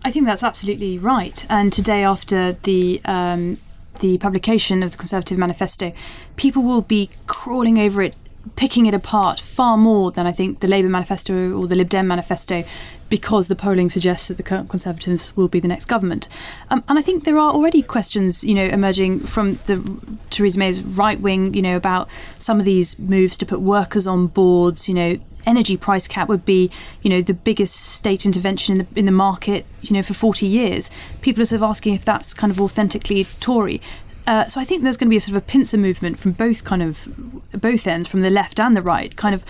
I 0.04 0.12
think 0.12 0.26
that's 0.26 0.44
absolutely 0.44 0.98
right. 0.98 1.46
And 1.50 1.72
today, 1.72 2.04
after 2.04 2.54
the 2.64 3.02
um, 3.06 3.58
the 4.00 4.18
publication 4.18 4.84
of 4.84 4.92
the 4.92 4.98
Conservative 4.98 5.38
Manifesto, 5.38 5.92
people 6.36 6.64
will 6.64 6.82
be 6.82 7.10
crawling 7.28 7.80
over 7.80 8.02
it 8.02 8.16
picking 8.56 8.86
it 8.86 8.94
apart 8.94 9.40
far 9.40 9.78
more 9.78 10.12
than 10.12 10.26
I 10.26 10.32
think 10.32 10.60
the 10.60 10.68
Labour 10.68 10.90
manifesto 10.90 11.54
or 11.54 11.68
the 11.68 11.76
Lib 11.76 11.90
Dem 11.90 12.08
manifesto 12.08 12.64
because 13.10 13.48
the 13.48 13.56
polling 13.56 13.90
suggests 13.90 14.28
that 14.28 14.38
the 14.38 14.44
Conservatives 14.44 15.36
will 15.36 15.48
be 15.48 15.60
the 15.60 15.68
next 15.68 15.86
government. 15.86 16.28
Um, 16.70 16.84
and 16.88 17.00
I 17.00 17.02
think 17.02 17.24
there 17.24 17.38
are 17.38 17.54
already 17.54 17.82
questions, 17.82 18.44
you 18.44 18.54
know, 18.54 18.66
emerging 18.66 19.22
from 19.22 19.56
the 19.66 20.18
Theresa 20.30 20.60
May's 20.60 20.84
right 20.84 21.20
wing, 21.20 21.54
you 21.54 21.62
know, 21.62 21.76
about 21.76 22.10
some 22.36 22.60
of 22.60 22.66
these 22.66 23.00
moves 23.00 23.38
to 23.38 23.46
put 23.46 23.62
workers 23.62 24.08
on 24.08 24.28
boards, 24.28 24.90
you 24.90 24.94
know, 24.94 25.18
energy 25.48 25.78
price 25.78 26.08
cap 26.08 26.28
would 26.28 26.46
be, 26.46 26.70
you 27.02 27.10
know, 27.10 27.22
the 27.22 27.34
biggest 27.34 27.76
state 27.76 28.26
intervention 28.26 28.80
in 28.80 28.86
the 28.86 29.00
in 29.00 29.06
the 29.06 29.12
market, 29.12 29.66
you 29.82 29.94
know, 29.94 30.04
for 30.04 30.14
40 30.14 30.46
years. 30.46 30.92
People 31.22 31.42
are 31.42 31.46
sort 31.46 31.62
of 31.62 31.64
asking 31.64 31.96
if 31.96 32.06
that's 32.06 32.34
kind 32.34 32.52
of 32.52 32.60
authentically 32.60 33.24
Tory. 33.40 33.82
Uh, 34.28 34.46
so 34.48 34.60
I 34.60 34.66
think 34.66 34.84
there's 34.84 34.98
going 34.98 35.08
to 35.08 35.10
be 35.10 35.18
a 35.18 35.22
sort 35.22 35.38
of 35.38 35.44
a 35.44 35.46
pincer 35.46 35.78
movement 35.78 36.20
from 36.20 36.34
both 36.34 36.66
kind 36.66 36.84
of 36.84 37.08
both 37.54 37.88
ends, 37.88 38.08
from 38.08 38.20
the 38.20 38.30
left 38.30 38.60
and 38.60 38.76
the 38.76 38.82
right, 38.82 39.16
kind 39.16 39.34
of 39.34 39.46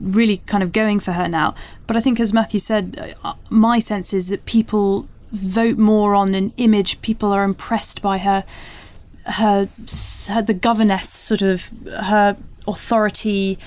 really 0.00 0.38
kind 0.46 0.62
of 0.62 0.72
going 0.72 0.98
for 0.98 1.12
her 1.12 1.28
now. 1.28 1.54
But 1.86 1.96
I 1.96 2.00
think, 2.00 2.18
as 2.18 2.32
Matthew 2.32 2.58
said, 2.58 3.14
uh, 3.22 3.34
my 3.50 3.78
sense 3.78 4.14
is 4.14 4.28
that 4.28 4.46
people 4.46 5.06
vote 5.30 5.76
more 5.76 6.14
on 6.14 6.34
an 6.34 6.52
image. 6.56 7.00
People 7.02 7.32
are 7.32 7.44
impressed 7.44 8.00
by 8.00 8.18
her, 8.18 8.44
her, 9.26 9.68
her 10.30 10.42
the 10.42 10.54
governess, 10.58 11.10
sort 11.10 11.42
of 11.42 11.70
her 11.86 12.36
authority, 12.66 13.58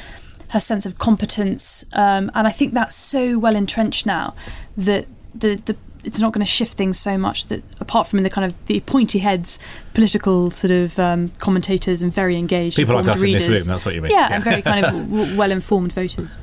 her 0.49 0.59
sense 0.59 0.85
of 0.85 0.97
competence, 0.97 1.85
um, 1.93 2.31
and 2.33 2.47
I 2.47 2.51
think 2.51 2.73
that's 2.73 2.95
so 2.95 3.37
well 3.37 3.55
entrenched 3.55 4.05
now 4.05 4.33
that 4.77 5.05
the 5.33 5.55
the 5.65 5.75
it's 6.03 6.21
not 6.21 6.31
going 6.31 6.45
to 6.45 6.49
shift 6.49 6.77
things 6.77 6.97
so 6.97 7.17
much 7.17 7.47
that 7.47 7.61
apart 7.81 8.07
from 8.07 8.19
in 8.19 8.23
the 8.23 8.29
kind 8.29 8.45
of 8.45 8.65
the 8.67 8.79
pointy 8.81 9.19
heads 9.19 9.59
political 9.93 10.49
sort 10.49 10.71
of 10.71 10.97
um, 10.99 11.29
commentators 11.37 12.01
and 12.01 12.13
very 12.13 12.37
engaged 12.37 12.77
readers. 12.77 12.89
people 12.89 12.95
like 13.03 13.15
us 13.15 13.21
readers. 13.21 13.45
in 13.45 13.51
this 13.51 13.61
room 13.61 13.73
that's 13.73 13.85
what 13.85 13.93
you 13.93 14.01
mean 14.01 14.11
yeah, 14.11 14.29
yeah. 14.29 14.35
and 14.35 14.43
very 14.43 14.61
kind 14.61 14.85
of 14.85 14.91
w- 15.11 15.37
well 15.37 15.51
informed 15.51 15.91
voters 15.91 16.37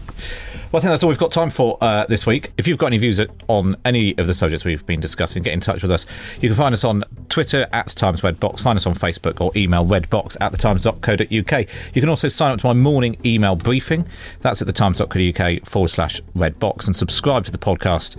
well, 0.75 0.81
I 0.81 0.83
think 0.83 0.91
that's 0.91 1.05
all 1.05 1.09
we've 1.09 1.19
got 1.19 1.31
time 1.31 1.51
for 1.51 1.79
uh, 1.81 2.05
this 2.07 2.27
week. 2.27 2.51
If 2.59 2.67
you've 2.67 2.79
got 2.79 2.89
any 2.89 2.99
views 2.99 3.21
on 3.47 3.77
any 3.85 4.19
of 4.19 4.27
the 4.27 4.35
subjects 4.35 4.65
we've 4.65 4.85
been 4.85 4.99
discussing, 4.99 5.45
get 5.45 5.53
in 5.53 5.61
touch 5.61 5.83
with 5.83 5.93
us. 5.93 6.05
You 6.41 6.49
can 6.49 6.57
find 6.57 6.73
us 6.73 6.83
on 6.83 7.05
Twitter 7.29 7.69
at 7.73 7.87
Times 7.91 8.23
Redbox, 8.23 8.59
find 8.59 8.77
us 8.77 8.85
on 8.85 8.95
Facebook, 8.97 9.41
or 9.41 9.53
email 9.55 9.87
redbox 9.87 10.37
at 10.41 10.51
thetimes.co.uk. 10.51 11.69
You 11.95 12.01
can 12.01 12.09
also 12.09 12.29
sign 12.29 12.51
up 12.51 12.59
to 12.59 12.67
my 12.67 12.73
morning 12.73 13.17
email 13.25 13.55
briefing. 13.55 14.05
That's 14.41 14.63
at 14.63 14.67
thetimes.co.uk 14.67 15.65
forward 15.65 15.89
slash 15.91 16.21
redbox 16.35 16.87
and 16.89 16.97
subscribe 16.97 17.45
to 17.45 17.53
the 17.53 17.59
podcast 17.59 18.17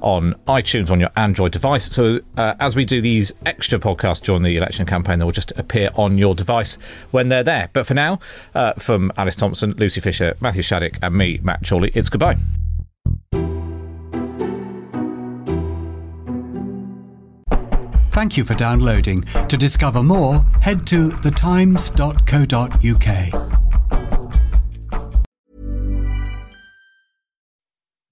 on 0.00 0.34
iTunes 0.46 0.90
on 0.90 1.00
your 1.00 1.10
Android 1.16 1.52
device. 1.52 1.86
So 1.86 2.20
uh, 2.36 2.54
as 2.60 2.76
we 2.76 2.84
do 2.84 3.00
these 3.00 3.32
extra 3.46 3.78
podcasts 3.78 4.22
during 4.22 4.42
the 4.42 4.56
election 4.56 4.86
campaign, 4.86 5.18
they 5.18 5.24
will 5.24 5.32
just 5.32 5.52
appear 5.58 5.90
on 5.94 6.18
your 6.18 6.34
device 6.34 6.74
when 7.10 7.28
they're 7.28 7.42
there. 7.42 7.70
But 7.72 7.86
for 7.86 7.94
now, 7.94 8.20
uh, 8.54 8.74
from 8.74 9.12
Alice 9.16 9.36
Thomson, 9.36 9.74
Lucy 9.78 10.00
Fisher, 10.00 10.36
Matthew 10.40 10.62
Shattuck, 10.62 10.98
and 11.02 11.14
me, 11.14 11.40
Matt 11.42 11.68
Chorley, 11.68 11.90
it's 11.94 12.08
goodbye. 12.08 12.36
Thank 18.10 18.36
you 18.36 18.44
for 18.44 18.54
downloading. 18.54 19.22
To 19.48 19.56
discover 19.56 20.02
more, 20.02 20.44
head 20.60 20.86
to 20.88 21.10
thetimes.co.uk. 21.10 23.67